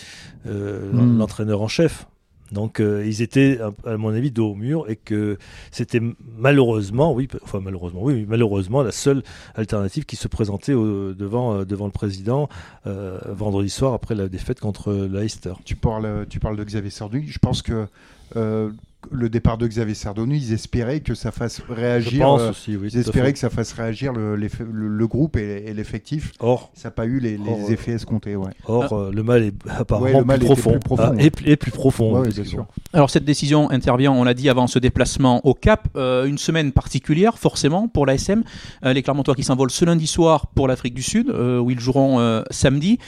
euh, 0.48 0.92
hmm. 0.92 1.18
l'entraîneur 1.18 1.62
en 1.62 1.68
chef. 1.68 2.08
Donc 2.52 2.80
ils 2.80 3.24
étaient, 3.24 3.58
à 3.84 3.98
mon 3.98 4.10
avis, 4.10 4.30
dos 4.30 4.52
au 4.52 4.54
mur 4.54 4.88
et 4.88 4.96
que 4.96 5.40
c'était 5.72 6.00
malheureusement, 6.38 7.12
oui, 7.12 7.28
enfin 7.42 7.60
malheureusement, 7.60 8.04
oui, 8.04 8.28
malheureusement 8.30 8.84
la 8.84 8.92
seule 8.92 9.24
alternative 9.56 10.06
qui 10.06 10.18
se 10.18 10.28
présentait 10.28 10.74
devant, 10.74 11.66
devant 11.66 11.86
le 11.86 11.92
président 11.92 12.50
vendredi 12.86 13.72
soir 13.72 13.94
après 13.94 14.14
la 14.14 14.28
défaite 14.30 14.60
contre 14.60 14.94
Leicester. 14.94 15.54
Tu 15.66 15.76
parles, 15.76 16.28
tu 16.30 16.40
parles 16.40 16.58
de 16.58 16.64
Xavier 16.64 16.92
Sarduy. 16.92 17.26
Je 17.28 17.40
pense 17.40 17.64
que 17.64 17.88
le 19.12 19.30
départ 19.30 19.58
de 19.58 19.68
Xavier 19.68 19.96
Sardonu, 19.96 20.36
ils 20.36 20.54
espéraient 20.54 21.00
que 21.02 21.14
ça 21.16 21.32
fasse 21.32 21.62
réagir. 21.70 22.28
Euh, 22.28 22.52
aussi, 22.52 22.74
ils 22.74 22.98
espéraient 22.98 23.34
que 23.34 23.40
ça 23.40 23.50
fasse 23.50 23.74
réagir 23.74 24.14
le, 24.14 24.36
le, 24.36 25.08
groupe 25.08 25.38
et, 25.38 25.74
l'effectif. 25.74 26.32
Or, 26.40 26.72
ça 26.74 26.88
n'a 26.88 26.92
pas 26.92 27.06
eu 27.06 27.20
les, 27.20 27.38
euh, 27.38 27.70
effets 27.70 27.94
escomptés. 27.94 28.36
Ouais. 28.36 28.52
Or, 28.66 28.88
ah. 28.92 28.96
euh, 28.96 29.12
le 29.12 29.24
mal 29.24 29.44
est 29.44 29.54
apparemment 29.70 30.24
plus, 30.24 30.46
profond, 30.46 30.80
ah, 30.98 31.12
et, 31.18 31.30
plus 31.30 31.72
profond. 31.72 32.24
Alors 32.94 33.10
cette 33.10 33.26
décision 33.26 33.70
intervient, 33.70 34.12
on 34.12 34.24
l'a 34.24 34.34
dit 34.34 34.50
avant 34.50 34.68
ce 34.68 34.80
déplacement 34.80 35.46
au 35.46 35.54
Cap, 35.54 35.88
une 35.96 36.38
semaine 36.38 36.72
particulière 36.72 37.38
forcément 37.38 37.88
pour 37.88 38.06
l'ASM. 38.06 38.44
les 38.84 39.02
Clermontois 39.02 39.36
qui 39.36 39.44
s'envolent 39.44 39.72
ce 39.72 39.86
lundi 39.86 40.08
soir 40.08 40.48
pour 40.48 40.68
l'Afrique 40.68 40.94
du 40.94 41.04
Sud, 41.04 41.30
où 41.30 41.70
ils 41.70 41.80
joueront 41.80 42.44
samedi. 42.52 43.00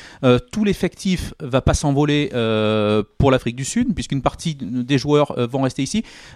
tout 0.51 0.63
l'effectif 0.63 1.33
va 1.39 1.61
pas 1.61 1.73
s'envoler 1.73 2.29
pour 3.17 3.31
l'Afrique 3.31 3.55
du 3.55 3.65
Sud, 3.65 3.93
puisqu'une 3.93 4.21
partie 4.21 4.55
des 4.55 4.97
joueurs 4.97 5.35
vont 5.49 5.61
rester 5.61 5.84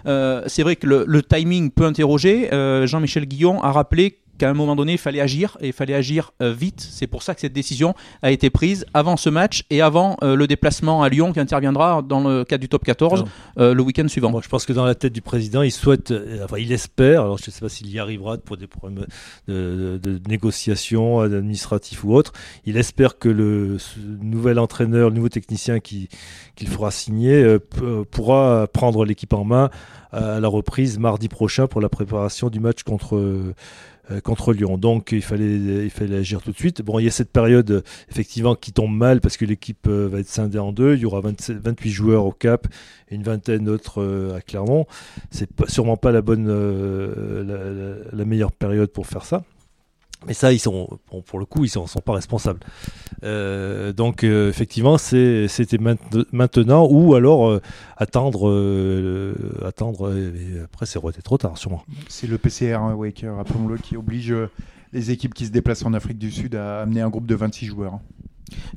Euh, 0.06 0.42
c'est 0.46 0.62
vrai 0.62 0.76
que 0.76 0.86
le, 0.86 1.22
timing 1.22 1.70
peut 1.70 1.84
interroger. 1.84 2.52
Euh, 2.52 2.86
Jean-Michel 2.86 3.26
Guillon 3.26 3.62
a 3.62 3.72
rappelé 3.72 4.18
qu'à 4.40 4.48
un 4.48 4.54
moment 4.54 4.74
donné, 4.74 4.92
il 4.92 4.98
fallait 4.98 5.20
agir 5.20 5.58
et 5.60 5.66
il 5.68 5.72
fallait 5.74 5.94
agir 5.94 6.32
euh, 6.40 6.52
vite. 6.52 6.80
C'est 6.80 7.06
pour 7.06 7.22
ça 7.22 7.34
que 7.34 7.42
cette 7.42 7.52
décision 7.52 7.94
a 8.22 8.30
été 8.30 8.48
prise 8.48 8.86
avant 8.94 9.18
ce 9.18 9.28
match 9.28 9.64
et 9.68 9.82
avant 9.82 10.16
euh, 10.22 10.34
le 10.34 10.46
déplacement 10.46 11.02
à 11.02 11.10
Lyon 11.10 11.34
qui 11.34 11.40
interviendra 11.40 12.00
dans 12.00 12.26
le 12.26 12.44
cadre 12.44 12.62
du 12.62 12.68
top 12.68 12.82
14 12.82 13.24
euh, 13.58 13.74
le 13.74 13.82
week-end 13.82 14.08
suivant. 14.08 14.40
je 14.40 14.48
pense 14.48 14.64
que 14.64 14.72
dans 14.72 14.86
la 14.86 14.94
tête 14.94 15.12
du 15.12 15.20
président, 15.20 15.60
il 15.60 15.70
souhaite, 15.70 16.14
enfin, 16.42 16.56
il 16.56 16.72
espère, 16.72 17.20
alors 17.22 17.36
je 17.36 17.44
ne 17.48 17.50
sais 17.50 17.60
pas 17.60 17.68
s'il 17.68 17.90
y 17.90 17.98
arrivera 17.98 18.38
pour 18.38 18.56
des 18.56 18.66
problèmes 18.66 19.04
de, 19.46 20.00
négociation 20.26 21.20
administratif 21.20 22.02
ou 22.04 22.14
autre, 22.14 22.32
il 22.64 22.78
espère 22.78 23.18
que 23.18 23.28
le 23.28 23.76
nouvel 24.22 24.58
entraîneur, 24.58 25.10
le 25.10 25.16
nouveau 25.16 25.28
technicien 25.28 25.80
qu'il 25.80 26.08
fera 26.66 26.90
signer 26.90 27.58
pourra 28.10 28.66
prendre 28.72 29.04
l'équipe 29.04 29.34
en 29.34 29.44
main 29.44 29.68
à 30.12 30.40
la 30.40 30.48
reprise 30.48 30.98
mardi 30.98 31.28
prochain 31.28 31.66
pour 31.66 31.80
la 31.80 31.88
préparation 31.88 32.48
du 32.48 32.58
match 32.58 32.82
contre 32.82 33.52
contre 34.24 34.52
Lyon. 34.52 34.78
Donc 34.78 35.12
il 35.12 35.22
fallait, 35.22 35.88
agir 36.16 36.42
tout 36.42 36.52
de 36.52 36.56
suite. 36.56 36.82
Bon, 36.82 36.98
il 36.98 37.04
y 37.04 37.08
a 37.08 37.12
cette 37.12 37.30
période 37.30 37.84
effectivement 38.10 38.54
qui 38.54 38.72
tombe 38.72 38.94
mal 38.94 39.20
parce 39.20 39.36
que 39.36 39.44
l'équipe 39.44 39.86
euh, 39.86 40.08
va 40.08 40.20
être 40.20 40.28
scindée 40.28 40.58
en 40.58 40.72
deux. 40.72 40.94
Il 40.94 41.00
y 41.00 41.04
aura 41.04 41.20
28 41.20 41.90
joueurs 41.90 42.24
au 42.24 42.32
Cap 42.32 42.66
et 43.10 43.14
une 43.14 43.22
vingtaine 43.22 43.64
d'autres 43.64 44.02
euh, 44.02 44.36
à 44.36 44.40
Clermont. 44.40 44.86
C'est 45.30 45.48
sûrement 45.68 45.96
pas 45.96 46.12
la 46.12 46.22
bonne, 46.22 46.48
la, 48.12 48.24
meilleure 48.24 48.52
période 48.52 48.90
pour 48.90 49.06
faire 49.06 49.24
ça. 49.24 49.44
Mais 50.26 50.34
ça, 50.34 50.52
ils 50.52 50.58
sont, 50.58 50.98
pour 51.26 51.38
le 51.38 51.46
coup, 51.46 51.64
ils 51.64 51.70
sont, 51.70 51.86
sont 51.86 52.00
pas 52.00 52.12
responsables. 52.12 52.60
Euh, 53.22 53.92
donc, 53.92 54.22
euh, 54.22 54.50
effectivement, 54.50 54.98
c'était 54.98 55.78
maintenant 56.32 56.86
ou 56.90 57.14
alors 57.14 57.48
euh, 57.48 57.62
attendre, 57.96 58.46
attendre. 59.66 60.14
Et 60.14 60.60
après, 60.60 60.86
c'est 60.86 61.00
trop 61.22 61.38
tard, 61.38 61.56
sûrement. 61.56 61.84
C'est 62.08 62.26
le 62.26 62.36
PCR 62.36 62.74
hein, 62.74 62.94
Waker, 62.94 63.36
rappelons-le, 63.36 63.78
qui 63.78 63.96
oblige 63.96 64.34
les 64.92 65.10
équipes 65.10 65.34
qui 65.34 65.46
se 65.46 65.52
déplacent 65.52 65.84
en 65.84 65.94
Afrique 65.94 66.18
du 66.18 66.30
Sud 66.30 66.54
à 66.54 66.82
amener 66.82 67.00
un 67.00 67.08
groupe 67.08 67.26
de 67.26 67.34
26 67.34 67.66
joueurs. 67.66 67.94
Hein. 67.94 68.00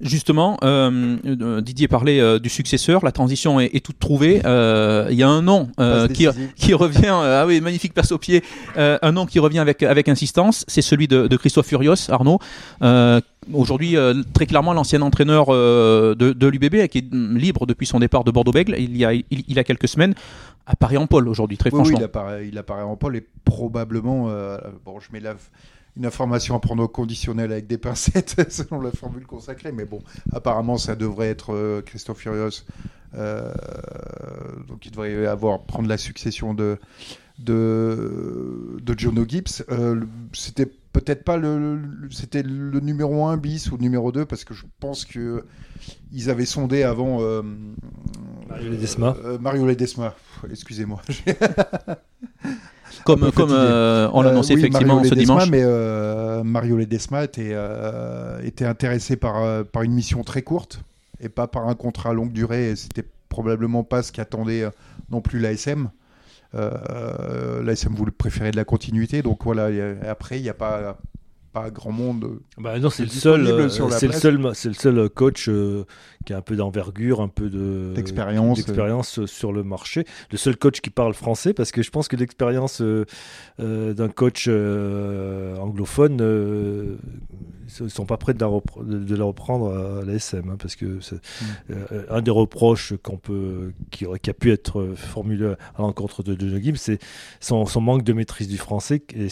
Justement, 0.01 0.58
euh, 0.63 1.62
Didier 1.62 1.88
parlait 1.88 2.20
euh, 2.20 2.39
du 2.39 2.50
successeur, 2.50 3.03
la 3.03 3.12
transition 3.12 3.60
est, 3.60 3.70
est 3.75 3.86
toute 3.86 4.00
trouvée. 4.00 4.42
Euh, 4.46 5.08
Il 5.12 5.18
y 5.18 5.24
a 5.24 5.30
un 5.30 5.42
nom 5.42 5.70
euh, 5.80 6.08
qui, 6.56 6.74
revient, 6.74 7.06
euh, 7.08 7.42
ah 7.42 7.46
oui, 7.48 7.62
magnifique 7.62 7.94
passe 7.94 8.12
au 8.12 8.18
pied, 8.18 8.44
Euh, 8.77 8.98
un 9.01 9.12
nom 9.12 9.25
qui 9.25 9.39
revient 9.39 9.60
avec, 9.60 9.84
avec 9.84 10.10
insistance, 10.10 10.65
c'est 10.68 10.82
celui 10.82 11.08
de, 11.08 11.27
de 11.27 11.38
Christophe 11.38 11.68
Furios, 11.68 12.10
Arnaud. 12.10 12.39
Euh, 12.82 13.20
Aujourd'hui, 13.53 13.98
euh, 13.98 14.13
très 14.34 14.46
clairement, 14.46 14.72
l'ancien 14.72 15.01
entraîneur 15.01 15.48
euh, 15.50 16.15
de, 16.15 16.32
de 16.32 16.48
l'UBB, 16.48 16.88
qui 16.88 17.00
est 17.00 17.13
libre 17.13 17.65
depuis 17.65 17.86
son 17.86 18.00
départ 18.00 18.24
de 18.24 18.32
Bordeaux-Bègles, 18.32 18.75
il 18.80 18.96
y 18.96 19.03
a, 19.03 19.12
il, 19.13 19.25
il 19.32 19.53
y 19.53 19.60
a 19.60 19.65
quelques 19.65 19.89
semaines, 19.89 20.13
apparaît 20.65 20.96
en 20.96 21.08
pôle 21.08 21.27
aujourd'hui, 21.27 21.58
très 21.58 21.70
Oui, 21.70 21.80
oui, 21.80 21.80
franchement. 21.89 22.00
il, 22.00 22.03
apparaît, 22.06 22.48
il 22.48 22.58
apparaît 22.58 22.84
en 22.84 22.96
pôle 22.96 23.18
et 23.18 23.27
probablement, 23.44 24.27
euh, 24.30 24.58
bon, 24.86 25.01
je 25.01 25.08
mets 25.12 25.20
la- 25.20 25.36
une 25.95 26.05
information 26.05 26.55
à 26.55 26.59
prendre 26.59 26.83
au 26.83 26.88
conditionnel 26.88 27.51
avec 27.51 27.67
des 27.67 27.77
pincettes 27.77 28.35
selon 28.51 28.81
la 28.81 28.91
formule 28.91 29.25
consacrée, 29.27 29.71
mais 29.71 29.85
bon, 29.85 30.01
apparemment 30.31 30.77
ça 30.77 30.95
devrait 30.95 31.29
être 31.29 31.53
euh, 31.53 31.81
Christophe 31.81 32.19
Furios, 32.19 32.63
euh, 33.15 33.53
donc 34.67 34.85
il 34.85 34.91
devrait 34.91 35.25
avoir 35.27 35.62
prendre 35.63 35.88
la 35.88 35.97
succession 35.97 36.53
de 36.53 36.77
de, 37.39 38.77
de 38.81 39.00
Jono 39.00 39.25
Gibbs. 39.27 39.63
Euh, 39.69 40.01
c'était 40.33 40.67
peut-être 40.67 41.23
pas 41.23 41.35
le, 41.38 41.75
le- 41.77 42.12
c'était 42.12 42.43
le 42.43 42.79
numéro 42.79 43.25
1 43.25 43.38
bis 43.38 43.71
ou 43.71 43.77
le 43.77 43.81
numéro 43.81 44.12
2 44.12 44.25
parce 44.25 44.43
que 44.43 44.53
je 44.53 44.65
pense 44.79 45.03
que 45.03 45.43
ils 46.12 46.29
avaient 46.29 46.45
sondé 46.45 46.83
avant 46.83 47.17
euh, 47.21 47.41
Mario 48.47 48.69
Ledesma. 48.71 49.17
euh, 49.25 49.38
Mario 49.39 49.65
Ledesma. 49.65 50.15
Excusez-moi. 50.50 51.01
Comme, 53.05 53.23
euh, 53.23 54.09
on 54.13 54.21
l'annonçait 54.21 54.53
Euh, 54.53 54.55
oui, 54.55 54.62
effectivement 54.62 54.95
Mario 54.95 55.09
ce 55.09 55.15
Ledesma, 55.15 55.33
dimanche. 55.35 55.50
Mais 55.50 55.63
euh, 55.63 56.43
Mario 56.43 56.77
Ledesma 56.77 57.23
était, 57.23 57.55
était 58.43 58.65
intéressé 58.65 59.15
par, 59.15 59.65
par 59.65 59.83
une 59.83 59.93
mission 59.93 60.23
très 60.23 60.41
courte 60.41 60.81
et 61.19 61.29
pas 61.29 61.47
par 61.47 61.67
un 61.67 61.75
contrat 61.75 62.12
à 62.12 62.13
longue 62.13 62.31
durée. 62.31 62.69
Et 62.71 62.75
C'était 62.75 63.05
probablement 63.29 63.83
pas 63.83 64.03
ce 64.03 64.12
qu'attendait 64.12 64.65
non 65.09 65.21
plus 65.21 65.39
l'ASM. 65.39 65.89
Euh, 66.55 67.63
L'ASM 67.63 67.95
voulait 67.95 68.12
préférer 68.12 68.51
de 68.51 68.57
la 68.57 68.65
continuité. 68.65 69.21
Donc 69.21 69.43
voilà, 69.43 69.69
après, 70.07 70.39
il 70.39 70.43
n'y 70.43 70.50
a 70.50 70.53
pas, 70.53 70.97
pas 71.53 71.69
grand 71.69 71.91
monde. 71.91 72.39
Bah 72.57 72.79
non, 72.79 72.89
c'est 72.89 73.03
le 73.03 73.10
seul, 73.10 73.45
euh, 73.48 73.63
la 73.63 73.69
c'est 73.69 74.07
le 74.07 74.13
seul, 74.13 74.51
c'est 74.55 74.67
le 74.69 74.74
seul 74.74 75.10
coach 75.10 75.48
euh, 75.50 75.86
qui 76.25 76.33
a 76.33 76.38
un 76.38 76.41
peu 76.41 76.55
d'envergure, 76.55 77.22
un 77.22 77.27
peu 77.27 77.50
de 77.50 77.93
D'expérience. 77.95 78.57
d'expérience 78.57 79.19
euh, 79.19 79.27
sur 79.27 79.51
le 79.53 79.63
marché. 79.63 80.05
Le 80.31 80.38
seul 80.38 80.57
coach 80.57 80.81
qui 80.81 80.89
parle 80.89 81.13
français, 81.13 81.53
parce 81.53 81.72
que 81.72 81.81
je 81.83 81.91
pense 81.91 82.07
que 82.07 82.15
l'expérience 82.15 82.81
euh, 82.81 83.05
d'un 83.93 84.10
coach 84.10 84.48
anglophone, 85.60 86.98
ils 87.79 87.89
sont 87.89 88.05
pas 88.05 88.17
prêts 88.17 88.33
de 88.33 88.39
la, 88.39 88.48
repre- 88.48 88.86
de- 88.86 89.00
de 89.03 89.15
la 89.15 89.24
reprendre 89.25 89.74
à 90.01 90.05
l'ASM, 90.05 90.50
hein, 90.50 90.57
parce 90.60 90.75
que 90.75 91.00
euh, 91.72 92.03
un 92.10 92.22
des 92.22 92.31
reproches 92.31 92.93
qu'on 93.01 93.17
peut, 93.17 93.72
qui, 93.91 94.05
qui 94.22 94.29
a 94.29 94.33
pu 94.33 94.51
être 94.51 94.93
formulé 94.95 95.45
à 95.75 95.81
l'encontre 95.81 96.24
de 96.24 96.36
John 96.39 96.62
Gibbs, 96.62 96.77
c'est 96.77 97.00
son, 97.39 97.65
son 97.65 97.81
manque 97.81 98.03
de 98.03 98.13
maîtrise 98.13 98.48
du 98.48 98.57
français. 98.57 99.01
Et 99.15 99.27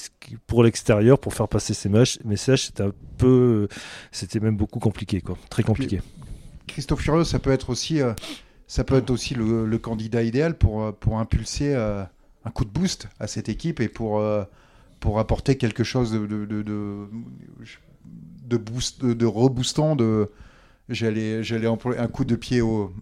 pour 0.48 0.64
l'extérieur, 0.64 1.20
pour 1.20 1.34
faire 1.34 1.48
passer 1.48 1.74
ses 1.74 1.90
mach- 2.20 2.26
messages, 2.26 2.66
c'était 2.68 2.84
un 2.84 2.92
peu, 3.18 3.68
c'était 4.12 4.40
même 4.40 4.58
beaucoup 4.58 4.80
compliqué, 4.80 5.22
quoi, 5.22 5.38
très 5.50 5.64
compliqué. 5.64 6.02
Christophe 6.68 7.02
Furieux, 7.02 7.24
ça 7.24 7.40
peut 7.40 7.52
être 7.52 7.70
aussi, 7.70 8.02
euh, 8.02 8.14
ça 8.68 8.84
peut 8.84 8.96
être 8.96 9.10
aussi 9.10 9.34
le, 9.36 9.66
le 9.66 9.78
candidat 9.78 10.24
idéal 10.24 10.58
pour, 10.58 10.82
euh, 10.84 10.92
pour 10.92 11.20
impulser 11.20 11.74
euh, 11.76 12.04
un 12.46 12.50
coup 12.52 12.66
de 12.66 12.70
boost 12.70 13.08
à 13.20 13.28
cette 13.28 13.50
équipe 13.50 13.80
et 13.80 13.88
pour, 13.90 14.20
euh, 14.20 14.44
pour 15.00 15.20
apporter 15.20 15.58
quelque 15.58 15.84
chose 15.84 16.12
de, 16.12 16.26
de, 16.26 16.46
de, 16.46 16.62
de, 16.62 17.08
de 18.46 18.58
boost, 18.58 19.04
de, 19.04 19.14
de 19.14 19.26
reboostant. 19.26 19.96
De, 19.96 20.32
j'allais, 20.90 21.44
j'allais 21.44 21.68
employer 21.68 22.00
un 22.00 22.08
coup 22.08 22.24
de 22.26 22.36
pied 22.36 22.62
au, 22.62 22.94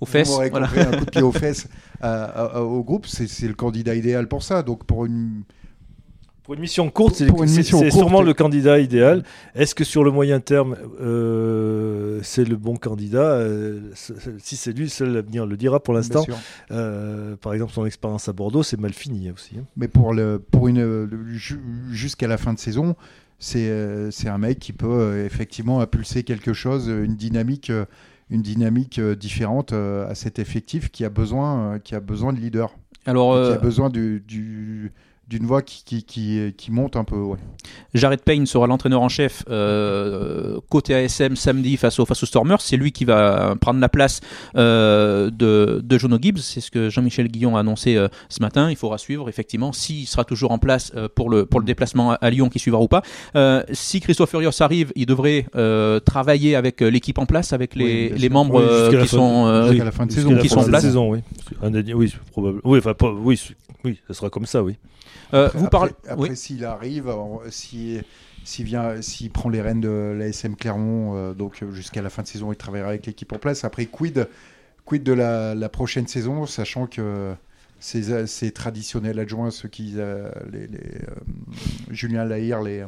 Aux 0.00 0.06
fesses, 0.06 0.30
voilà. 0.50 0.68
un 0.68 0.98
coup 0.98 1.04
de 1.04 1.10
pied 1.10 1.22
aux 1.22 1.32
fesses 1.44 1.68
à- 2.00 2.24
à- 2.24 2.56
à- 2.58 2.60
au 2.62 2.82
groupe. 2.84 3.06
C'est, 3.06 3.26
c'est 3.28 3.48
le 3.48 3.54
candidat 3.54 3.94
idéal 3.94 4.28
pour 4.28 4.42
ça. 4.42 4.62
Donc 4.62 4.84
pour 4.84 5.06
une, 5.06 5.42
Pour 6.44 6.54
une 6.54 6.60
mission 6.60 6.90
courte, 6.90 7.14
c'est, 7.14 7.26
sûrement 7.90 8.20
le 8.22 8.34
candidat 8.34 8.80
idéal. 8.80 9.22
Est-ce 9.54 9.74
que 9.76 9.84
sur 9.84 10.02
le 10.02 10.10
moyen 10.10 10.40
terme, 10.40 10.76
euh, 11.00 12.18
c'est 12.22 12.44
le 12.44 12.56
bon 12.56 12.76
candidat 12.76 13.32
Euh, 13.38 13.80
Si 14.38 14.56
c'est 14.56 14.72
lui, 14.72 14.88
seul 14.90 15.12
l'avenir 15.12 15.46
le 15.46 15.56
dira. 15.56 15.78
Pour 15.80 15.94
l'instant, 15.94 16.24
euh, 16.72 17.36
par 17.36 17.54
exemple, 17.54 17.72
son 17.72 17.86
expérience 17.86 18.28
à 18.28 18.32
Bordeaux, 18.32 18.62
c'est 18.62 18.78
mal 18.80 18.92
fini 18.92 19.30
aussi. 19.30 19.56
hein. 19.58 19.64
Mais 19.76 19.86
pour, 19.88 20.12
le, 20.12 20.38
pour 20.40 20.66
une, 20.68 20.82
le- 20.82 21.08
ju- 21.34 21.60
jusqu'à 21.92 22.26
la 22.26 22.38
fin 22.38 22.52
de 22.52 22.58
saison, 22.58 22.96
c'est 23.38 23.68
euh, 23.70 24.10
un 24.26 24.38
mec 24.38 24.58
qui 24.58 24.72
peut 24.72 24.86
euh, 24.88 25.24
effectivement 25.26 25.80
impulser 25.80 26.22
quelque 26.24 26.52
chose, 26.52 26.88
une 26.88 27.14
dynamique, 27.16 27.70
une 28.30 28.42
dynamique 28.42 29.00
différente 29.00 29.72
euh, 29.72 30.08
à 30.10 30.14
cet 30.14 30.38
effectif 30.38 30.90
qui 30.90 31.04
a 31.04 31.08
besoin, 31.08 31.74
euh, 31.74 31.78
qui 31.78 31.94
a 31.94 32.00
besoin 32.00 32.32
de 32.32 32.38
leader, 32.40 32.74
Alors, 33.06 33.34
qui 33.34 33.52
a 33.52 33.58
besoin 33.58 33.90
du, 33.90 34.20
du- 34.26 34.92
d'une 35.28 35.46
voix 35.46 35.62
qui, 35.62 35.82
qui, 35.84 36.02
qui, 36.04 36.52
qui 36.56 36.70
monte 36.70 36.96
un 36.96 37.04
peu. 37.04 37.16
Ouais. 37.16 37.38
Jared 37.94 38.20
Payne 38.20 38.44
sera 38.46 38.66
l'entraîneur 38.66 39.00
en 39.00 39.08
chef 39.08 39.44
euh, 39.48 40.58
côté 40.68 40.94
ASM 40.94 41.36
samedi 41.36 41.76
face 41.76 41.98
aux, 41.98 42.04
face 42.06 42.22
aux 42.22 42.26
Stormers. 42.26 42.60
C'est 42.60 42.76
lui 42.76 42.92
qui 42.92 43.04
va 43.04 43.54
prendre 43.60 43.80
la 43.80 43.88
place 43.88 44.20
euh, 44.56 45.30
de, 45.30 45.80
de 45.82 45.98
Jono 45.98 46.18
Gibbs. 46.20 46.38
C'est 46.38 46.60
ce 46.60 46.70
que 46.70 46.90
Jean-Michel 46.90 47.28
Guillon 47.28 47.56
a 47.56 47.60
annoncé 47.60 47.96
euh, 47.96 48.08
ce 48.28 48.42
matin. 48.42 48.68
Il 48.70 48.76
faudra 48.76 48.98
suivre 48.98 49.28
effectivement 49.28 49.72
s'il 49.72 50.06
sera 50.06 50.24
toujours 50.24 50.50
en 50.50 50.58
place 50.58 50.92
euh, 50.96 51.08
pour, 51.14 51.30
le, 51.30 51.46
pour 51.46 51.60
le 51.60 51.66
déplacement 51.66 52.12
à, 52.12 52.14
à 52.16 52.30
Lyon 52.30 52.48
qui 52.50 52.58
suivra 52.58 52.80
ou 52.82 52.88
pas. 52.88 53.02
Euh, 53.36 53.62
si 53.72 54.00
Christophe 54.00 54.30
Furios 54.30 54.50
arrive, 54.62 54.92
il 54.96 55.06
devrait 55.06 55.46
euh, 55.56 55.98
travailler 56.00 56.56
avec 56.56 56.82
euh, 56.82 56.88
l'équipe 56.90 57.18
en 57.18 57.26
place, 57.26 57.52
avec 57.52 57.74
les, 57.74 58.10
Oui, 58.12 58.18
les 58.18 58.28
membres 58.28 58.88
Oui, 58.90 58.98
qui 59.00 59.08
sont... 59.08 59.66
jusqu'à 59.68 59.84
la 59.84 59.92
fin 59.92 60.04
de 60.06 60.10
Jusqu'à 60.10 60.22
saison, 60.28 60.36
la 60.36 60.42
qui 60.42 60.48
fin 60.48 60.54
sont 60.56 60.60
en 60.60 60.64
de 60.64 60.68
place. 60.68 60.82
saison, 60.82 61.10
oui. 61.12 61.18
Un 61.62 61.70
des- 61.70 61.94
oui, 61.94 62.12
enfin, 62.64 62.94
pas- 62.94 63.12
oui, 63.12 63.40
oui, 63.84 64.00
ça 64.08 64.14
sera 64.14 64.30
comme 64.30 64.46
ça, 64.46 64.62
oui. 64.62 64.78
euh, 65.34 65.46
Après, 65.46 65.58
vous 65.58 65.68
parlez... 65.68 65.92
après, 66.08 66.34
s'il 66.36 66.64
arrive, 66.64 67.12
si 67.50 68.00
s'il 68.44 68.64
vient, 68.64 69.00
s'il 69.02 69.30
prend 69.30 69.48
les 69.48 69.60
rênes 69.62 69.80
de 69.80 70.16
l'ASM 70.18 70.56
Clermont, 70.56 71.14
euh, 71.14 71.32
donc 71.32 71.62
euh, 71.62 71.70
jusqu'à 71.72 72.02
la 72.02 72.10
fin 72.10 72.22
de 72.22 72.26
saison, 72.26 72.52
il 72.52 72.56
travaillera 72.56 72.88
avec 72.88 73.06
l'équipe 73.06 73.32
en 73.32 73.38
place. 73.38 73.62
Après, 73.64 73.86
quid, 73.86 74.28
quid 74.84 75.04
de 75.04 75.12
la, 75.12 75.54
la 75.54 75.68
prochaine 75.68 76.08
saison, 76.08 76.44
sachant 76.46 76.88
que 76.88 77.34
ces, 77.78 78.26
ces 78.26 78.50
traditionnels 78.50 79.20
adjoints, 79.20 79.52
ceux 79.52 79.68
qui, 79.68 79.94
euh, 79.96 80.28
les, 80.52 80.66
les, 80.66 80.78
euh, 80.78 81.14
Julien 81.90 82.24
Lahire, 82.24 82.62
les 82.62 82.80
euh, 82.80 82.86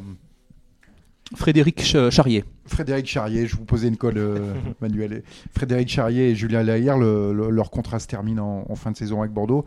Frédéric 1.35 1.81
Ch- 1.81 2.09
Charrier. 2.13 2.45
Frédéric 2.67 3.07
Charrier, 3.07 3.47
je 3.47 3.55
vous 3.55 3.65
posais 3.65 3.87
une 3.87 3.97
colle, 3.97 4.17
euh, 4.17 4.53
Manuel. 4.81 5.23
Frédéric 5.53 5.89
Charrier 5.89 6.29
et 6.31 6.35
Julien 6.35 6.63
le- 6.63 7.33
le- 7.33 7.49
leur 7.49 7.71
contrat 7.71 7.99
se 7.99 8.07
termine 8.07 8.39
en, 8.39 8.65
en 8.69 8.75
fin 8.75 8.91
de 8.91 8.97
saison 8.97 9.21
avec 9.21 9.31
Bordeaux. 9.31 9.65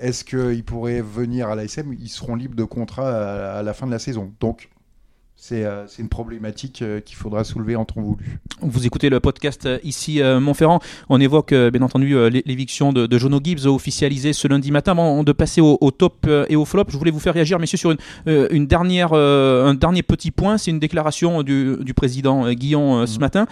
Est-ce 0.00 0.24
qu'ils 0.24 0.64
pourraient 0.64 1.02
venir 1.02 1.48
à 1.48 1.54
l'ASM 1.54 1.92
Ils 1.92 2.08
seront 2.08 2.34
libres 2.34 2.56
de 2.56 2.64
contrat 2.64 3.58
à, 3.58 3.62
la 3.62 3.74
fin 3.74 3.86
de 3.86 3.90
la 3.90 3.98
saison. 3.98 4.32
Donc, 4.40 4.70
c'est 5.42 5.64
euh, 5.64 5.86
c'est 5.86 6.02
une 6.02 6.10
problématique 6.10 6.82
euh, 6.82 7.00
qu'il 7.00 7.16
faudra 7.16 7.44
soulever 7.44 7.74
en 7.74 7.86
temps 7.86 8.02
voulu. 8.02 8.38
Vous 8.60 8.84
écoutez 8.86 9.08
le 9.08 9.20
podcast 9.20 9.64
euh, 9.64 9.78
ici 9.84 10.20
Montferrand. 10.22 10.80
On 11.08 11.18
évoque 11.18 11.54
bien 11.54 11.80
entendu 11.80 12.14
l'é- 12.30 12.42
l'éviction 12.44 12.92
de, 12.92 13.06
de 13.06 13.18
Jono 13.18 13.40
Gibbs 13.42 13.64
officialisée 13.66 14.34
ce 14.34 14.46
lundi 14.48 14.70
matin. 14.70 14.92
Avant 14.92 15.24
de 15.24 15.32
passer 15.32 15.62
au, 15.62 15.78
au 15.80 15.90
top 15.92 16.28
et 16.48 16.56
au 16.56 16.64
flop, 16.66 16.84
je 16.88 16.98
voulais 16.98 17.10
vous 17.10 17.20
faire 17.20 17.32
réagir, 17.32 17.58
messieurs, 17.58 17.78
sur 17.78 17.90
une, 17.90 17.98
une 18.50 18.66
dernière, 18.66 19.12
un 19.14 19.72
dernier 19.74 20.02
petit 20.02 20.30
point. 20.30 20.58
C'est 20.58 20.70
une 20.70 20.78
déclaration 20.78 21.42
du, 21.42 21.76
du 21.80 21.94
président 21.94 22.50
Guillon 22.52 23.06
ce 23.06 23.14
Mhm. 23.14 23.20
matin 23.20 23.46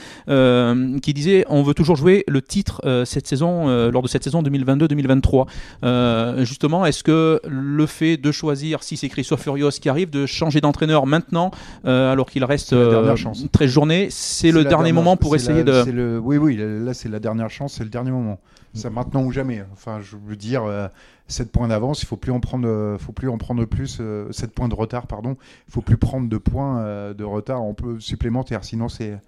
qui 1.01 1.15
disait 1.15 1.45
on 1.49 1.63
veut 1.63 1.75
toujours 1.75 1.97
jouer 1.97 2.25
le 2.29 2.43
titre 2.43 2.83
cette 3.07 3.27
saison, 3.27 3.89
lors 3.91 4.03
de 4.03 4.09
cette 4.09 4.25
saison 4.25 4.43
2022-2023. 4.43 5.47
Euh, 5.85 6.45
justement, 6.45 6.85
est-ce 6.85 7.03
que 7.03 7.41
le 7.49 7.87
fait 7.87 8.17
de 8.17 8.31
choisir, 8.33 8.83
si 8.83 8.97
c'est 8.97 9.09
Christophe 9.09 9.43
Furios 9.43 9.71
qui 9.81 9.89
arrive, 9.89 10.11
de 10.11 10.27
changer 10.27 10.61
d'entraîneur 10.61 11.07
maintenant, 11.07 11.51
euh, 11.85 12.13
alors 12.13 12.29
qu'il 12.31 12.45
reste 12.45 12.73
euh, 12.73 12.91
dernière 12.91 13.17
chance. 13.17 13.45
13 13.53 13.71
journées, 13.71 14.09
c'est 14.11 14.49
le 14.51 14.63
dernier 14.65 14.69
dernière- 14.85 14.95
moment 14.95 15.17
pour 15.17 15.35
essayer 15.37 15.63
la- 15.65 15.85
de. 15.85 15.91
le- 15.91 16.19
oui, 16.19 16.37
oui, 16.37 16.57
là, 16.59 16.95
c'est 16.95 17.09
la 17.09 17.21
dernière 17.21 17.51
chance, 17.51 17.75
c'est 17.75 17.85
le 17.85 17.91
dernier 17.91 18.11
moment. 18.11 18.39
C'est 18.75 18.91
maintenant 18.91 19.25
ou 19.25 19.33
jamais. 19.33 19.65
Enfin, 19.73 19.99
je 20.01 20.15
veux 20.25 20.37
dire, 20.37 20.63
euh, 20.65 20.89
7 21.27 21.51
points 21.51 21.69
d'avance, 21.69 22.03
il 22.03 22.07
faut 22.07 22.17
plus 22.17 22.31
en 22.33 22.39
prendre, 22.41 22.69
euh, 22.69 22.97
faut 22.99 23.13
plus 23.13 23.29
en 23.29 23.39
prendre 23.39 23.65
plus. 23.65 23.99
euh, 24.01 24.27
7 24.31 24.53
points 24.53 24.69
de 24.69 24.75
retard, 24.75 25.07
pardon. 25.07 25.37
Il 25.69 25.73
faut 25.73 25.81
plus 25.81 25.97
prendre 25.97 26.29
de 26.29 26.37
points 26.39 26.81
euh, 26.83 27.15
de 27.15 27.25
retard 27.25 27.61
en 27.63 27.75
peu 27.75 27.99
supplémentaires, 27.99 28.65
sinon 28.65 28.89
c'est 28.89 29.19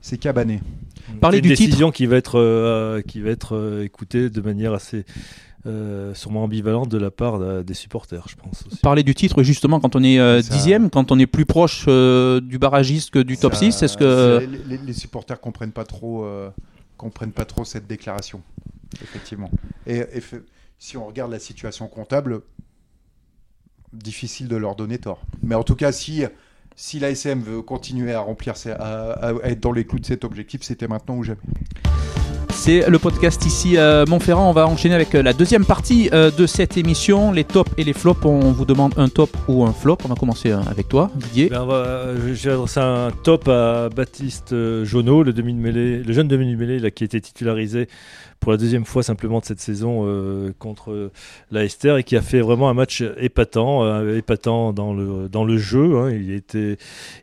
c'est 0.00 0.18
cabané. 0.18 0.60
Parler 1.20 1.38
une 1.38 1.42
du 1.42 1.48
décision 1.50 1.90
qui 1.90 2.04
va 2.06 2.16
être, 2.16 2.38
euh, 2.38 3.00
qui 3.02 3.20
va 3.20 3.30
être 3.30 3.56
euh, 3.56 3.84
écoutée 3.84 4.28
de 4.30 4.40
manière 4.42 4.72
assez 4.74 5.04
euh, 5.66 6.12
sûrement 6.14 6.44
ambivalente 6.44 6.88
de 6.90 6.98
la 6.98 7.10
part 7.10 7.36
euh, 7.36 7.62
des 7.62 7.74
supporters, 7.74 8.26
je 8.28 8.36
pense. 8.36 8.64
Aussi. 8.66 8.78
Parler 8.82 9.02
du 9.02 9.14
titre 9.14 9.42
justement 9.42 9.80
quand 9.80 9.96
on 9.96 10.02
est 10.02 10.18
euh, 10.18 10.42
Ça- 10.42 10.52
dixième, 10.54 10.90
quand 10.90 11.10
on 11.12 11.18
est 11.18 11.26
plus 11.26 11.46
proche 11.46 11.84
euh, 11.88 12.40
du 12.40 12.58
barragiste 12.58 13.10
que 13.10 13.18
du 13.18 13.36
top 13.38 13.54
Ça- 13.54 13.60
6, 13.60 13.82
est-ce 13.82 13.96
que 13.96 14.40
c'est- 14.40 14.76
les, 14.84 14.92
supporters 14.92 15.40
comprennent 15.40 15.72
pas 15.72 15.84
trop, 15.84 16.24
euh, 16.24 16.50
comprennent 16.98 17.32
pas 17.32 17.44
trop 17.46 17.64
cette 17.64 17.86
déclaration, 17.86 18.42
effectivement. 19.02 19.50
Et, 19.86 20.02
et 20.12 20.20
fait- 20.20 20.42
si 20.78 20.96
on 20.98 21.06
regarde 21.06 21.30
la 21.30 21.38
situation 21.38 21.86
comptable, 21.88 22.42
difficile 23.92 24.48
de 24.48 24.56
leur 24.56 24.74
donner 24.76 24.98
tort. 24.98 25.22
Mais 25.42 25.54
en 25.54 25.62
tout 25.62 25.76
cas, 25.76 25.92
si 25.92 26.24
si 26.76 26.98
l'ASM 26.98 27.40
veut 27.40 27.62
continuer 27.62 28.12
à 28.12 28.18
remplir, 28.20 28.56
ses- 28.56 28.72
à, 28.72 29.12
à 29.12 29.32
être 29.44 29.60
dans 29.60 29.70
les 29.72 29.84
clous 29.86 30.00
de 30.00 30.06
cet 30.06 30.24
objectif, 30.24 30.62
c'était 30.62 30.88
maintenant 30.88 31.16
ou 31.16 31.22
jamais. 31.22 31.38
C'est 32.64 32.88
le 32.88 32.98
podcast 32.98 33.44
ici 33.44 33.76
à 33.76 34.06
Montferrand. 34.06 34.48
On 34.48 34.54
va 34.54 34.66
enchaîner 34.66 34.94
avec 34.94 35.14
euh, 35.14 35.22
la 35.22 35.34
deuxième 35.34 35.66
partie 35.66 36.08
euh, 36.14 36.30
de 36.30 36.46
cette 36.46 36.78
émission, 36.78 37.30
les 37.30 37.44
tops 37.44 37.70
et 37.76 37.84
les 37.84 37.92
flops. 37.92 38.24
On 38.24 38.52
vous 38.52 38.64
demande 38.64 38.94
un 38.96 39.10
top 39.10 39.36
ou 39.48 39.66
un 39.66 39.72
flop. 39.74 39.98
On 40.02 40.08
va 40.08 40.14
commencer 40.14 40.50
euh, 40.50 40.60
avec 40.70 40.88
toi, 40.88 41.10
Didier. 41.14 41.50
Ben, 41.50 41.68
J'ai 42.32 42.52
adressé 42.52 42.80
un 42.80 43.10
top 43.22 43.48
à 43.48 43.90
Baptiste 43.94 44.54
euh, 44.54 44.82
Jonot, 44.82 45.24
le, 45.24 45.34
demi 45.34 45.52
de 45.52 45.58
mêlée, 45.58 46.02
le 46.02 46.12
jeune 46.14 46.26
demi 46.26 46.56
de 46.56 46.88
qui 46.88 47.04
a 47.04 47.06
été 47.06 47.20
titularisé 47.20 47.86
pour 48.44 48.52
la 48.52 48.58
deuxième 48.58 48.84
fois 48.84 49.02
simplement 49.02 49.40
de 49.40 49.46
cette 49.46 49.60
saison 49.60 50.02
euh, 50.04 50.52
contre 50.58 51.10
la 51.50 51.64
Esther 51.64 51.96
et 51.96 52.04
qui 52.04 52.14
a 52.14 52.20
fait 52.20 52.42
vraiment 52.42 52.68
un 52.68 52.74
match 52.74 53.02
épatant, 53.16 53.84
euh, 53.84 54.18
épatant 54.18 54.74
dans 54.74 54.92
le, 54.92 55.30
dans 55.30 55.44
le 55.44 55.56
jeu. 55.56 55.96
hein. 55.96 56.10
Il, 56.10 56.30
était, 56.30 56.76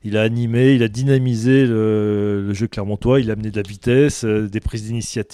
il 0.03 0.17
a 0.17 0.24
animé, 0.24 0.74
il 0.74 0.81
a 0.81 0.88
dynamisé 0.88 1.67
le, 1.67 2.51
jeu 2.53 2.67
clermontois, 2.67 3.19
il 3.19 3.29
a 3.29 3.33
amené 3.33 3.51
de 3.51 3.55
la 3.55 3.62
vitesse, 3.62 4.25
euh, 4.25 4.48
des 4.48 4.60
prises 4.60 4.86
d'initiative. 4.86 5.30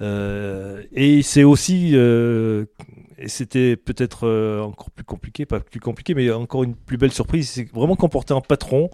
Euh, 0.00 0.82
et 0.92 1.22
c'est 1.22 1.44
aussi, 1.44 1.92
euh, 1.94 2.66
et 3.18 3.28
c'était 3.28 3.76
peut-être 3.76 4.26
euh, 4.26 4.60
encore 4.60 4.90
plus 4.90 5.04
compliqué, 5.04 5.46
pas 5.46 5.60
plus 5.60 5.80
compliqué, 5.80 6.14
mais 6.14 6.30
encore 6.30 6.64
une 6.64 6.74
plus 6.74 6.96
belle 6.96 7.12
surprise, 7.12 7.48
c'est 7.48 7.70
vraiment 7.72 7.96
comporté 7.96 8.32
en 8.32 8.40
patron. 8.40 8.90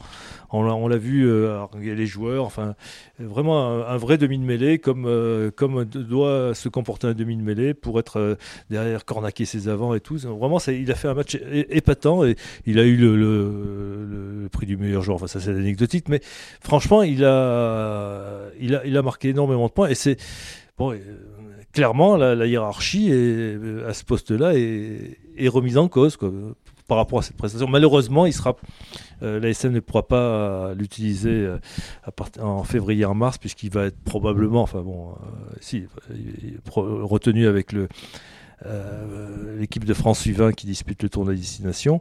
On 0.53 0.89
l'a, 0.89 0.97
vu, 0.97 1.29
euh, 1.29 1.65
les 1.81 2.07
joueurs, 2.07 2.45
enfin, 2.45 2.75
vraiment 3.19 3.87
un, 3.87 3.97
vrai 3.97 4.17
demi 4.19 4.39
de 4.39 4.45
mêlée, 4.45 4.79
comme, 4.79 5.07
euh, 5.07 5.51
doit 5.85 6.55
se 6.55 6.69
comporter 6.69 7.09
un 7.09 7.15
demi 7.15 7.37
de 7.37 7.43
mêlée 7.43 7.75
pour 7.75 7.99
être 7.99 8.19
euh, 8.19 8.35
derrière, 8.71 9.05
cornaquer 9.05 9.45
ses 9.45 9.69
avants 9.69 9.95
et 9.95 10.01
tout. 10.01 10.19
Vraiment, 10.19 10.59
il 10.69 10.91
a 10.91 10.95
fait 10.95 11.09
un 11.09 11.15
match 11.15 11.39
épatant 11.53 12.25
et 12.25 12.37
il 12.65 12.79
a 12.79 12.85
eu 12.85 12.97
le, 12.97 14.49
prix 14.53 14.67
du 14.67 14.77
meilleur 14.77 15.03
joueur. 15.03 15.17
Enfin, 15.17 15.27
ça, 15.27 15.41
c'est 15.41 15.51
anecdotique, 15.51 16.09
mais 16.09 16.21
franchement, 16.61 17.03
il 17.03 17.25
a, 17.25 19.03
marqué 19.03 19.31
énormément 19.31 19.67
de 19.67 19.73
points 19.73 19.93
c'est 19.95 20.19
Clairement, 21.73 22.17
la, 22.17 22.47
hiérarchie 22.47 23.11
à 23.87 23.93
ce 23.93 24.05
poste-là 24.05 24.55
est, 24.55 25.49
remise 25.49 25.77
en 25.77 25.89
cause 25.89 26.17
par 26.87 26.99
rapport 26.99 27.19
à 27.19 27.23
cette 27.23 27.37
prestation. 27.37 27.69
Malheureusement, 27.69 28.27
il 28.27 28.33
sera, 28.33 28.57
euh, 29.23 29.41
ne 29.41 29.81
pourra 29.81 30.07
pas 30.07 30.17
euh, 30.17 30.75
l'utiliser 30.75 31.31
euh, 31.31 31.59
en 32.41 32.65
février 32.65 33.05
en 33.05 33.15
mars 33.15 33.39
puisqu'il 33.39 33.71
va 33.71 33.87
être 33.87 33.99
probablement, 34.05 34.63
enfin 34.63 34.85
retenu 36.71 37.47
avec 37.47 37.75
l'équipe 39.59 39.85
de 39.85 39.95
France 39.95 40.27
U20 40.27 40.55
qui 40.55 40.67
dispute 40.67 41.03
le 41.03 41.09
tour 41.09 41.25
de 41.25 41.35
destination. 41.35 42.01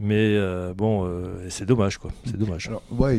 Mais 0.00 0.36
euh, 0.36 0.74
bon, 0.74 1.04
euh, 1.04 1.46
c'est 1.48 1.66
dommage 1.66 1.98
quoi. 1.98 2.12
C'est 2.24 2.36
dommage. 2.36 2.70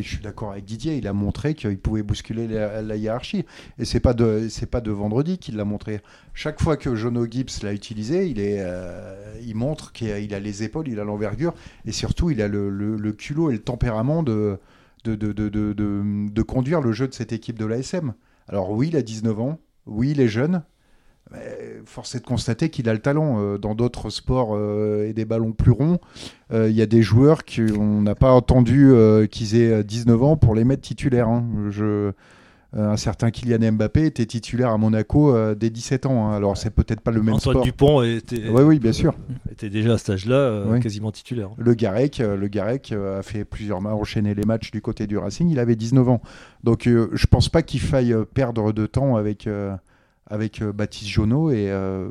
Je 0.01 0.07
suis 0.07 0.23
d'accord 0.23 0.53
avec 0.53 0.63
Didier. 0.63 0.95
Il 0.95 1.07
a 1.07 1.13
montré 1.13 1.53
qu'il 1.53 1.77
pouvait 1.77 2.03
bousculer 2.03 2.47
la, 2.47 2.95
hiérarchie. 2.95 3.45
Et 3.77 3.85
c'est 3.85 3.99
pas 3.99 4.13
de, 4.13 4.47
pas 4.71 4.79
de 4.79 4.91
vendredi 4.91 5.37
qu'il 5.39 5.57
l'a 5.57 5.65
montré. 5.65 5.99
Chaque 6.33 6.61
fois 6.61 6.77
que 6.77 6.95
Jono 6.95 7.25
Gibbs 7.29 7.63
l'a 7.63 7.73
utilisé, 7.73 8.27
il 8.29 8.39
est, 8.39 8.59
euh, 8.61 9.33
il 9.41 9.55
montre 9.55 9.91
qu'il 9.91 10.33
a, 10.33 10.39
les 10.39 10.63
épaules, 10.63 10.87
il 10.87 10.99
a 11.01 11.03
l'envergure, 11.03 11.53
et 11.85 11.91
surtout, 11.91 12.29
il 12.29 12.41
a 12.41 12.47
le, 12.47 13.11
culot 13.11 13.49
et 13.49 13.53
le 13.53 13.59
tempérament 13.59 14.23
de, 14.23 14.57
de, 15.03 15.15
de, 15.15 15.33
de- 15.33 15.73
de 15.73 16.41
conduire 16.43 16.79
le 16.79 16.93
jeu 16.93 17.09
de 17.09 17.13
cette 17.13 17.33
équipe 17.33 17.59
de 17.59 17.65
l'ASM. 17.65 18.13
Alors 18.47 18.71
oui, 18.71 18.87
il 18.87 18.95
a 18.95 19.01
19 19.01 19.39
ans. 19.41 19.59
Oui, 19.85 20.11
il 20.11 20.21
est 20.21 20.29
jeune. 20.29 20.63
Force 21.85 22.15
est 22.15 22.19
de 22.21 22.25
constater 22.25 22.69
qu'il 22.69 22.89
a 22.89 22.93
le 22.93 22.99
talent. 22.99 23.37
Euh, 23.39 23.57
Dans 23.57 23.75
d'autres 23.75 24.09
sports 24.09 24.51
euh, 24.55 25.07
et 25.07 25.13
des 25.13 25.25
ballons 25.25 25.51
plus 25.51 25.71
ronds, 25.71 25.99
euh, 26.51 26.69
il 26.69 26.75
y 26.75 26.81
a 26.81 26.85
des 26.87 27.01
joueurs 27.01 27.43
qu'on 27.45 28.01
n'a 28.01 28.15
pas 28.15 28.31
entendu 28.31 28.89
euh, 28.91 29.27
qu'ils 29.27 29.55
aient 29.55 29.83
19 29.83 30.23
ans 30.23 30.37
pour 30.37 30.55
les 30.55 30.63
mettre 30.63 30.81
titulaires. 30.81 31.27
hein. 31.27 31.45
Je, 31.69 32.11
un 32.77 32.97
certain 32.97 33.31
Kylian 33.31 33.71
Mbappé 33.73 34.05
était 34.05 34.27
titulaire 34.27 34.69
à 34.69 34.77
Monaco 34.77 35.35
dès 35.55 35.71
17 35.71 36.05
ans. 36.05 36.27
hein. 36.29 36.35
Alors 36.35 36.55
c'est 36.55 36.69
peut-être 36.69 37.01
pas 37.01 37.09
le 37.09 37.21
même 37.23 37.33
Antoine 37.35 37.53
sport. 37.55 37.63
Dupont 37.63 38.03
était, 38.03 38.47
Oui, 38.49 38.61
oui, 38.61 38.77
bien 38.79 38.91
sûr. 38.93 39.15
était 39.51 39.69
déjà 39.71 39.93
à 39.93 39.97
cet 39.97 40.11
âge-là 40.11 40.63
Oui. 40.67 40.79
quasiment 40.79 41.11
titulaire. 41.11 41.49
Le 41.57 41.73
Garec, 41.73 42.19
euh, 42.19 42.35
le 42.37 42.47
Garec 42.47 42.91
euh, 42.91 43.19
a 43.19 43.23
fait 43.23 43.43
plusieurs 43.43 43.81
matchs, 43.81 43.93
enchaîné 43.93 44.35
les 44.35 44.43
matchs 44.45 44.69
du 44.69 44.81
côté 44.81 45.07
du 45.07 45.17
Racing. 45.17 45.49
Il 45.49 45.57
avait 45.57 45.75
19 45.75 46.09
ans. 46.09 46.21
Donc 46.63 46.83
je 46.85 47.25
pense 47.27 47.49
pas 47.49 47.63
qu'il 47.63 47.79
faille 47.81 48.15
perdre 48.35 48.71
de 48.71 48.85
temps 48.85 49.15
avec, 49.15 49.49
avec 50.29 50.61
euh, 50.61 50.71
Baptiste 50.71 51.09
Jonot. 51.09 51.51
Et 51.51 51.69
euh, 51.69 52.07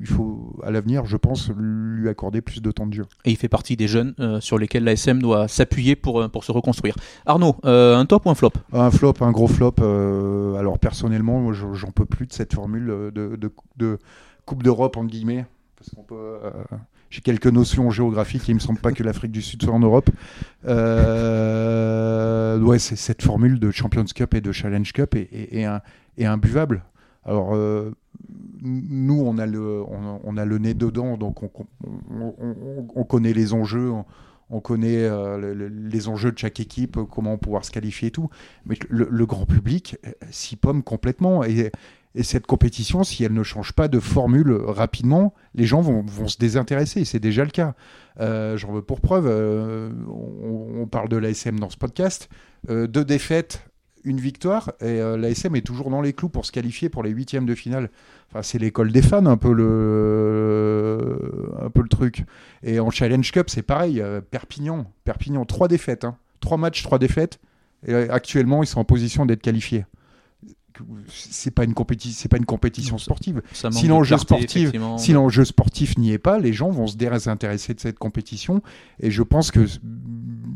il 0.00 0.06
faut, 0.06 0.56
à 0.62 0.70
l'avenir, 0.70 1.04
je 1.06 1.16
pense, 1.16 1.50
lui 1.56 2.08
accorder 2.08 2.40
plus 2.40 2.60
de 2.62 2.70
temps 2.70 2.86
de 2.86 2.94
jeu. 2.94 3.06
Et 3.24 3.30
il 3.30 3.36
fait 3.36 3.48
partie 3.48 3.76
des 3.76 3.88
jeunes 3.88 4.14
euh, 4.20 4.40
sur 4.40 4.58
lesquels 4.58 4.84
l'ASM 4.84 5.20
doit 5.20 5.48
s'appuyer 5.48 5.96
pour, 5.96 6.28
pour 6.30 6.44
se 6.44 6.52
reconstruire. 6.52 6.94
Arnaud, 7.26 7.56
euh, 7.64 7.96
un 7.96 8.06
top 8.06 8.26
ou 8.26 8.30
un 8.30 8.34
flop? 8.34 8.52
Un 8.72 8.90
flop, 8.90 9.14
un 9.20 9.30
gros 9.32 9.48
flop. 9.48 9.74
alors 10.58 10.78
personnellement, 10.78 11.40
moi, 11.40 11.52
j'en 11.52 11.90
peux 11.90 12.06
plus 12.06 12.26
de 12.26 12.32
cette 12.32 12.54
formule 12.54 12.86
de, 12.86 13.36
de- 13.36 13.52
de 13.76 13.98
Coupe 14.46 14.62
d'Europe 14.62 14.96
entre 14.96 15.08
guillemets, 15.10 15.44
parce 15.76 15.90
qu'on 15.90 16.02
peut. 16.02 16.36
j'ai 17.08 17.20
quelques 17.20 17.46
notions 17.46 17.90
géographiques. 17.90 18.48
et 18.48 18.52
Il 18.52 18.56
me 18.56 18.60
semble 18.60 18.78
pas 18.80 18.90
que 18.92 19.02
l'Afrique 19.02 19.30
du 19.32 19.42
Sud 19.42 19.62
soit 19.62 19.72
en 19.72 19.78
Europe. 19.80 20.10
Euh, 21.20 22.58
ouais, 22.60 22.78
c'est 22.78 22.96
cette 22.96 23.22
formule 23.22 23.58
de 23.58 23.70
Champions 23.70 24.04
Cup 24.14 24.34
et 24.34 24.40
de 24.40 24.52
Challenge 24.52 24.92
Cup 24.92 25.14
est, 25.14 25.28
est- 25.32 25.58
est 25.60 25.64
un- 25.64 25.80
est 26.18 26.24
imbuvable. 26.26 26.82
Alors 27.24 27.54
euh, 27.54 27.92
nous, 28.62 29.20
on 29.24 29.38
a 29.38 29.46
le, 29.46 29.82
on, 30.24 30.36
a 30.36 30.44
le 30.44 30.58
nez 30.58 30.74
dedans, 30.74 31.16
donc 31.16 31.42
on, 31.42 31.50
on- 31.86 32.34
on- 32.40 32.86
on 32.94 33.04
connaît 33.04 33.32
les 33.32 33.52
enjeux. 33.52 33.90
On, 33.90 34.04
on 34.52 34.60
connaît 34.60 35.04
euh, 35.04 35.38
le- 35.38 35.54
le- 35.54 35.68
les 35.68 36.08
enjeux 36.08 36.32
de 36.32 36.38
chaque 36.38 36.58
équipe, 36.60 36.98
comment 37.10 37.38
pouvoir 37.38 37.64
se 37.64 37.70
qualifier 37.70 38.08
et 38.08 38.10
tout. 38.10 38.28
Mais 38.66 38.76
le, 38.88 39.24
grand 39.26 39.46
public 39.46 39.96
euh, 40.06 40.10
s'y 40.30 40.56
pomme 40.56 40.82
complètement. 40.82 41.44
Et, 41.44 41.70
et 42.16 42.22
cette 42.24 42.46
compétition, 42.48 43.04
si 43.04 43.22
elle 43.22 43.32
ne 43.32 43.44
change 43.44 43.72
pas 43.72 43.86
de 43.86 44.00
formule 44.00 44.52
rapidement, 44.52 45.32
les 45.54 45.64
gens 45.66 45.80
vont, 45.80 46.02
vont 46.04 46.26
se 46.26 46.38
désintéresser. 46.38 47.04
C'est 47.04 47.20
déjà 47.20 47.44
le 47.44 47.50
cas. 47.50 47.74
J'en 48.18 48.72
veux 48.72 48.82
pour 48.82 49.00
preuve, 49.00 49.26
on, 50.08 50.86
parle 50.88 51.08
de 51.08 51.16
l'ASM 51.16 51.60
dans 51.60 51.70
ce 51.70 51.76
podcast. 51.76 52.28
Deux 52.68 53.04
défaites, 53.04 53.69
une 54.04 54.20
victoire, 54.20 54.72
et 54.80 55.00
euh, 55.00 55.16
l'ASM 55.16 55.56
est 55.56 55.66
toujours 55.66 55.90
dans 55.90 56.00
les 56.00 56.12
clous 56.12 56.28
pour 56.28 56.46
se 56.46 56.52
qualifier 56.52 56.88
pour 56.88 57.02
les 57.02 57.10
huitièmes 57.10 57.46
de 57.46 57.54
finale. 57.54 57.90
Enfin, 58.30 58.42
c'est 58.42 58.58
l'école 58.58 58.92
des 58.92 59.02
fans, 59.02 59.26
un 59.26 59.36
peu 59.36 59.52
le, 59.52 60.98
le 61.82 61.88
truc. 61.88 62.24
Et 62.62 62.80
en 62.80 62.90
Challenge 62.90 63.30
Cup, 63.32 63.50
c'est 63.50 63.62
pareil. 63.62 64.00
euh, 64.00 64.20
Perpignan, 64.20 64.90
Perpignan, 65.04 65.44
trois 65.44 65.68
défaites, 65.68 66.04
hein. 66.04 66.16
trois 66.40 66.56
matchs, 66.56 66.82
trois 66.82 66.98
défaites. 66.98 67.40
Et 67.86 67.94
euh, 67.94 68.06
actuellement, 68.10 68.62
ils 68.62 68.66
sont 68.66 68.80
en 68.80 68.84
position 68.84 69.26
d'être 69.26 69.42
qualifiés. 69.42 69.84
C'est 71.08 71.50
pas 71.52 71.64
une 71.64 71.74
compétition, 71.74 72.16
c'est 72.20 72.28
pas 72.28 72.36
une 72.38 72.44
compétition 72.46 72.98
sportive. 72.98 73.42
Si 73.72 73.86
l'enjeu 73.88 74.14
sportif- 74.18 74.44
effectivement. 74.62 74.98
Si 74.98 75.12
l'enjeu 75.12 75.44
sportif 75.44 75.96
n'y 75.98 76.12
est 76.12 76.18
pas, 76.18 76.38
les 76.38 76.52
gens 76.52 76.70
vont 76.70 76.86
se 76.86 76.96
désintéresser 76.96 77.74
de 77.74 77.80
cette 77.80 77.98
compétition. 77.98 78.62
Et 79.00 79.10
je 79.10 79.22
pense 79.22 79.50
que 79.50 79.66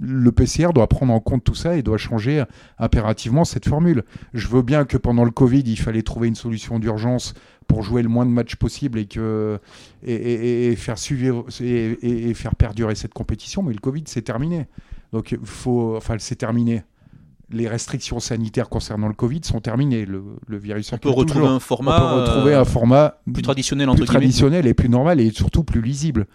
le 0.00 0.32
PCR 0.32 0.72
doit 0.74 0.86
prendre 0.88 1.12
en 1.12 1.20
compte 1.20 1.44
tout 1.44 1.54
ça 1.54 1.76
et 1.76 1.82
doit 1.82 1.96
changer 1.98 2.44
impérativement 2.78 3.44
cette 3.44 3.66
formule. 3.68 4.04
Je 4.34 4.48
veux 4.48 4.62
bien 4.62 4.84
que 4.84 4.96
pendant 4.96 5.24
le 5.24 5.30
Covid, 5.30 5.62
il 5.66 5.78
fallait 5.78 6.02
trouver 6.02 6.28
une 6.28 6.34
solution 6.34 6.78
d'urgence 6.78 7.34
pour 7.66 7.82
jouer 7.82 8.02
le 8.02 8.08
moins 8.10 8.26
de 8.26 8.30
matchs 8.30 8.56
possible 8.56 8.98
et, 8.98 9.06
que, 9.06 9.58
et, 10.02 10.12
et- 10.14 10.66
et 10.72 10.76
faire 10.76 10.98
suivre 10.98 11.46
et, 11.60 12.34
faire 12.34 12.54
perdurer 12.54 12.94
cette 12.94 13.14
compétition. 13.14 13.62
Mais 13.62 13.72
le 13.72 13.78
Covid, 13.80 14.04
c'est 14.06 14.22
terminé. 14.22 14.66
Donc, 15.12 15.36
faut, 15.44 15.96
enfin, 15.96 16.16
c'est 16.18 16.36
terminé. 16.36 16.82
Les 17.54 17.68
restrictions 17.68 18.18
sanitaires 18.18 18.68
concernant 18.68 19.06
le 19.06 19.14
Covid 19.14 19.40
sont 19.44 19.60
terminées. 19.60 20.04
Le, 20.06 20.22
le 20.46 20.58
virus 20.58 20.92
on 20.92 20.98
peut 20.98 21.08
retrouver 21.08 21.32
toujours. 21.42 21.48
un 21.50 21.56
On 21.56 21.60
format, 21.60 21.98
peut 21.98 22.20
retrouver 22.20 22.54
euh, 22.54 22.60
un 22.60 22.64
format 22.64 23.18
plus 23.32 23.42
traditionnel 23.42 23.86
plus 23.86 23.92
entre 23.92 24.04
traditionnel 24.04 24.66
et 24.66 24.74
plus 24.74 24.88
normal 24.88 25.20
et 25.20 25.30
surtout 25.30 25.62
plus 25.62 25.80
lisible. 25.80 26.26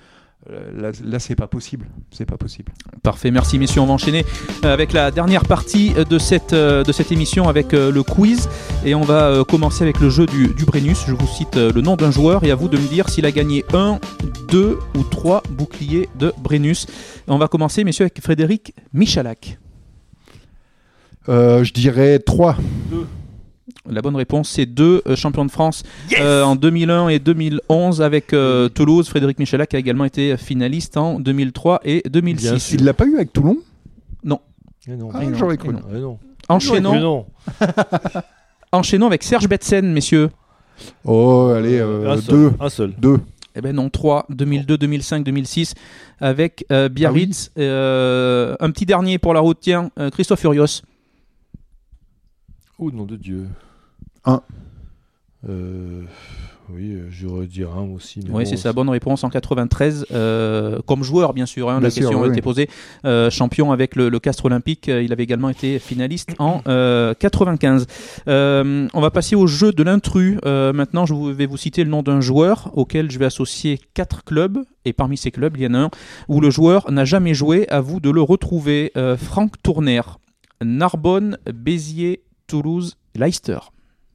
Euh, 0.49 0.71
Là, 0.81 0.91
là 1.03 1.19
c'est 1.19 1.35
pas 1.35 1.47
possible. 1.47 1.87
C'est 2.11 2.25
pas 2.25 2.37
possible. 2.37 2.71
Parfait, 3.03 3.31
merci 3.31 3.59
messieurs. 3.59 3.81
On 3.81 3.85
va 3.85 3.91
enchaîner 3.93 4.23
avec 4.63 4.93
la 4.93 5.11
dernière 5.11 5.43
partie 5.43 5.91
de 5.93 6.17
cette, 6.17 6.53
euh, 6.53 6.83
de 6.83 6.91
cette 6.93 7.11
émission 7.11 7.49
avec 7.49 7.73
le 7.73 8.01
quiz. 8.03 8.47
Et 8.85 8.95
on 8.95 9.01
va 9.01 9.43
commencer 9.45 9.83
avec 9.83 9.99
le 9.99 10.09
jeu 10.09 10.25
du, 10.25 10.47
du 10.53 10.63
Brennus. 10.63 10.99
Je 11.05 11.13
vous 11.13 11.27
cite 11.27 11.57
le 11.57 11.81
nom 11.81 11.97
d'un 11.97 12.11
joueur 12.11 12.45
et 12.45 12.51
à 12.51 12.55
vous 12.55 12.69
de 12.69 12.77
me 12.77 12.87
dire 12.87 13.09
s'il 13.09 13.25
a 13.25 13.31
gagné 13.31 13.65
un, 13.73 13.99
deux 14.47 14.79
ou 14.97 15.03
trois 15.03 15.43
boucliers 15.49 16.07
de 16.17 16.33
Brennus. 16.41 16.87
On 17.27 17.37
va 17.37 17.49
commencer, 17.49 17.83
messieurs, 17.83 18.05
avec 18.05 18.21
Frédéric 18.21 18.73
Michalak. 18.93 19.59
Euh, 21.29 21.63
je 21.63 21.73
dirais 21.73 22.19
3. 22.19 22.57
La 23.89 24.01
bonne 24.01 24.15
réponse, 24.15 24.49
c'est 24.49 24.65
deux 24.65 25.01
euh, 25.07 25.15
champions 25.15 25.45
de 25.45 25.51
France 25.51 25.83
euh, 26.19 26.43
en 26.43 26.55
2001 26.55 27.09
et 27.09 27.19
2011 27.19 28.01
avec 28.01 28.33
euh, 28.33 28.67
Toulouse. 28.69 29.07
Frédéric 29.07 29.39
Michalak 29.39 29.73
a 29.73 29.77
également 29.79 30.05
été 30.05 30.37
finaliste 30.37 30.97
en 30.97 31.19
2003 31.19 31.81
et 31.85 32.03
2006. 32.09 32.71
Il 32.73 32.83
l'a 32.83 32.93
pas 32.93 33.05
eu 33.05 33.15
avec 33.15 33.33
Toulon? 33.33 33.57
Eh 34.91 34.95
non. 34.95 35.09
Ah, 35.13 35.23
non, 35.23 35.37
J'aurais 35.37 35.55
et 35.55 35.57
cru. 35.57 35.73
non. 35.73 35.81
Eh 35.93 35.99
non. 35.99 36.17
Enchaînons, 36.47 36.95
Eh 36.95 36.99
non. 36.99 37.25
enchaînons 38.71 39.05
avec 39.07 39.23
Serge 39.23 39.47
Betsen, 39.47 39.91
messieurs. 39.91 40.29
Oh, 41.05 41.51
allez, 41.55 41.77
euh, 41.77 42.09
un 42.09 42.17
seul. 42.17 42.25
deux. 42.35 42.51
Un 42.59 42.69
seul. 42.69 42.93
Deux. 42.97 43.19
Eh 43.55 43.61
ben 43.61 43.75
non, 43.75 43.89
3, 43.89 44.25
2002, 44.29 44.77
2005, 44.77 45.23
2006, 45.23 45.73
avec 46.21 46.65
euh, 46.71 46.87
Biarritz. 46.89 47.51
Euh, 47.57 48.55
un 48.59 48.71
petit 48.71 48.85
dernier 48.85 49.17
pour 49.19 49.33
la 49.33 49.41
route, 49.41 49.57
tiens, 49.59 49.91
euh, 49.99 50.09
Christophe 50.09 50.39
Furios. 50.39 50.81
Oh, 52.79 52.91
nom 52.91 53.05
de 53.05 53.15
Dieu. 53.17 53.47
Un. 54.25 54.41
Euh, 55.47 56.03
oui, 56.69 56.91
euh, 56.93 57.07
j'aurais 57.09 57.45
dire 57.47 57.71
un 57.75 57.83
aussi. 57.93 58.19
mais 58.19 58.29
Oui, 58.33 58.43
bon, 58.43 58.49
c'est 58.49 58.57
sa 58.57 58.71
bonne 58.73 58.89
réponse 58.89 59.23
en 59.23 59.29
93. 59.29 60.05
euh, 60.11 60.79
comme 60.85 61.03
joueur, 61.03 61.33
bien 61.33 61.45
sûr, 61.45 61.69
hein, 61.69 61.75
Bien 61.79 61.83
la 61.87 61.89
sûr, 61.89 62.01
question 62.03 62.21
oui, 62.21 62.29
a 62.29 62.31
été 62.31 62.41
posée. 62.41 62.69
Euh, 63.05 63.29
champion 63.29 63.71
avec 63.73 63.95
le, 63.95 64.07
le 64.09 64.19
Castre 64.19 64.45
Olympique. 64.45 64.87
Il 64.87 65.11
avait 65.11 65.23
également 65.23 65.49
été 65.49 65.79
finaliste 65.79 66.29
en 66.39 66.61
euh, 66.67 67.13
95. 67.19 67.85
Euh, 68.27 68.87
on 68.93 69.01
va 69.01 69.11
passer 69.11 69.35
au 69.35 69.47
jeu 69.47 69.71
de 69.73 69.83
l'intrus. 69.83 70.37
Euh, 70.45 70.71
maintenant, 70.73 71.05
je 71.05 71.13
vais 71.13 71.45
vous 71.47 71.57
citer 71.57 71.83
le 71.83 71.89
nom 71.89 72.01
d'un 72.03 72.21
joueur 72.21 72.69
auquel 72.77 73.09
je 73.11 73.19
vais 73.19 73.25
associer 73.25 73.79
quatre 73.93 74.23
clubs. 74.23 74.59
Et 74.85 74.93
parmi 74.93 75.17
ces 75.17 75.31
clubs, 75.31 75.55
il 75.57 75.63
y 75.63 75.67
en 75.67 75.73
a 75.73 75.79
un 75.79 75.89
où 76.29 76.39
le 76.41 76.49
joueur 76.49 76.91
n'a 76.91 77.03
jamais 77.05 77.33
joué. 77.33 77.67
À 77.69 77.81
vous 77.81 77.99
de 77.99 78.09
le 78.09 78.21
retrouver. 78.21 78.91
Euh, 78.97 79.17
Franck 79.17 79.61
Tourner, 79.63 80.01
Narbonne, 80.61 81.37
Béziers, 81.53 82.21
Toulouse, 82.49 82.97
Leicester. 83.15 83.59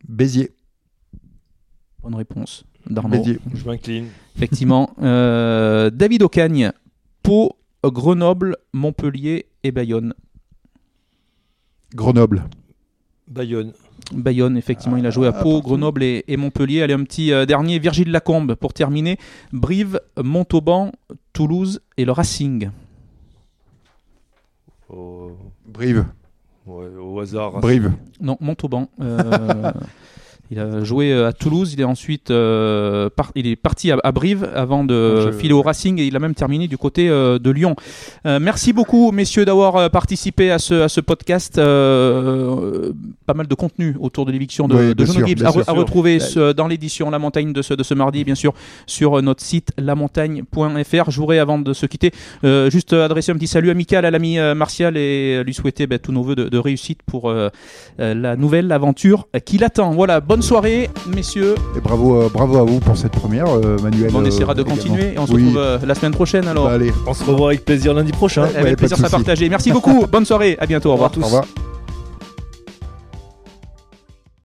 Béziers. 0.06 0.50
Bonne 2.02 2.16
réponse. 2.16 2.64
Darnaud. 2.90 3.16
Béziers. 3.16 3.38
Je 3.54 3.64
m'incline. 3.64 4.08
Effectivement. 4.36 4.90
Euh, 5.02 5.90
David 5.90 6.22
Ocagne, 6.22 6.72
Pau, 7.22 7.56
Grenoble, 7.84 8.56
Montpellier 8.72 9.46
et 9.62 9.70
Bayonne. 9.70 10.14
Grenoble. 11.94 12.44
Bayonne. 13.28 13.72
Bayonne, 14.12 14.56
effectivement, 14.56 14.96
il 14.96 15.06
a 15.06 15.10
joué 15.10 15.28
à 15.28 15.30
Ah, 15.34 15.42
Pau, 15.42 15.52
partout. 15.54 15.68
Grenoble 15.68 16.02
et, 16.02 16.24
et 16.26 16.36
Montpellier. 16.36 16.82
Allez, 16.82 16.94
un 16.94 17.04
petit 17.04 17.32
euh, 17.32 17.46
dernier, 17.46 17.78
Virgile 17.78 18.10
Lacombe 18.10 18.54
pour 18.54 18.72
terminer. 18.74 19.18
Brive, 19.52 20.00
Montauban, 20.22 20.92
Toulouse 21.32 21.80
et 21.96 22.04
le 22.04 22.12
Racing. 22.12 22.70
Au, 24.88 25.32
Brive. 25.66 26.06
Ouais, 26.66 26.86
au 27.00 27.20
hasard. 27.20 27.60
Brive. 27.60 27.92
Non, 28.20 28.36
Montauban. 28.40 28.88
Euh, 29.00 29.72
il 30.50 30.58
a 30.58 30.84
joué 30.84 31.12
euh, 31.12 31.28
à 31.28 31.32
Toulouse. 31.32 31.72
Il 31.72 31.80
est 31.80 31.84
ensuite 31.84 32.30
euh, 32.30 33.08
par- 33.14 33.32
il 33.34 33.46
est 33.46 33.56
parti 33.56 33.90
à, 33.90 33.96
à 34.04 34.12
Brive 34.12 34.48
avant 34.54 34.84
de 34.84 35.20
Je- 35.26 35.30
filer 35.32 35.54
au 35.54 35.62
Racing 35.62 35.98
et 36.00 36.04
il 36.06 36.14
a 36.16 36.18
même 36.18 36.34
terminé 36.34 36.68
du 36.68 36.76
côté 36.78 37.08
euh, 37.08 37.38
de 37.38 37.50
Lyon. 37.50 37.76
Euh, 38.26 38.38
merci 38.40 38.72
beaucoup, 38.72 39.10
messieurs, 39.12 39.44
d'avoir 39.44 39.90
participé 39.90 40.50
à 40.50 40.58
ce, 40.58 40.74
à 40.82 40.88
ce 40.88 41.00
podcast. 41.00 41.56
Pas 43.26 43.34
mal 43.34 43.46
de 43.46 43.54
contenu 43.54 43.96
autour 44.00 44.26
de 44.26 44.32
l'éviction 44.32 44.68
de, 44.68 44.74
Oui, 44.74 44.94
de 44.94 45.04
Gibbs 45.04 45.42
à, 45.44 45.72
retrouver 45.72 46.20
ce- 46.20 46.52
dans 46.52 46.66
l'édition 46.68 47.10
La 47.10 47.18
Montagne 47.18 47.52
de 47.52 47.62
ce, 47.62 47.74
de 47.74 47.82
ce 47.82 47.94
mardi, 47.94 48.24
bien 48.24 48.34
sûr, 48.34 48.52
sur 48.86 49.20
notre 49.22 49.42
site 49.42 49.72
lamontagne.fr. 49.78 51.10
Je 51.10 51.20
voudrais, 51.20 51.38
avant 51.38 51.58
de 51.58 51.72
se 51.72 51.86
quitter, 51.86 52.12
juste 52.70 52.92
adresser 52.92 53.32
un 53.32 53.36
petit 53.36 53.46
salut 53.46 53.70
amical 53.70 54.04
à 54.04 54.10
l'ami 54.10 54.38
Martial 54.54 54.96
et 54.96 55.42
lui 55.44 55.54
souhaiter 55.54 55.86
bah, 55.86 55.98
tous 55.98 56.12
nos 56.12 56.22
voeux 56.22 56.36
de, 56.36 56.48
de 56.48 56.58
réussite 56.58 57.00
pour 57.06 57.32
la 57.98 58.36
nouvelle 58.36 58.70
aventure 58.72 59.28
qui 59.44 59.58
l'attend. 59.58 59.90
Voilà, 59.92 60.20
bonne 60.34 60.42
soirée, 60.42 60.90
messieurs. 61.06 61.54
Et 61.76 61.80
bravo, 61.80 62.20
euh, 62.22 62.28
bravo 62.28 62.58
à 62.58 62.64
vous 62.64 62.80
pour 62.80 62.96
cette 62.96 63.12
première, 63.12 63.46
euh, 63.46 63.76
Manuel. 63.80 64.10
on 64.12 64.20
euh, 64.20 64.26
essaiera 64.26 64.52
de 64.52 64.62
également. 64.62 64.74
continuer 64.82 65.12
et 65.14 65.18
on 65.20 65.28
se 65.28 65.32
Oui. 65.32 65.42
retrouve 65.44 65.58
euh, 65.58 65.78
la 65.86 65.94
semaine 65.94 66.10
prochaine 66.10 66.48
alors. 66.48 66.64
Bah, 66.64 66.72
allez, 66.72 66.92
On 67.06 67.14
se 67.14 67.22
revoit 67.22 67.50
avec 67.50 67.64
plaisir 67.64 67.94
lundi 67.94 68.10
prochain. 68.10 68.42
Ouais, 68.42 68.56
Avec 68.56 68.76
plaisir, 68.76 68.96
ça 68.96 69.08
partagé. 69.08 69.48
Merci 69.48 69.70
beaucoup. 69.70 70.06
Bonne 70.10 70.24
soirée. 70.24 70.56
À 70.58 70.66
bientôt. 70.66 70.88
Au 70.88 70.94
revoir. 70.94 71.12
tous. 71.12 71.20
au 71.20 71.26
revoir. 71.26 71.44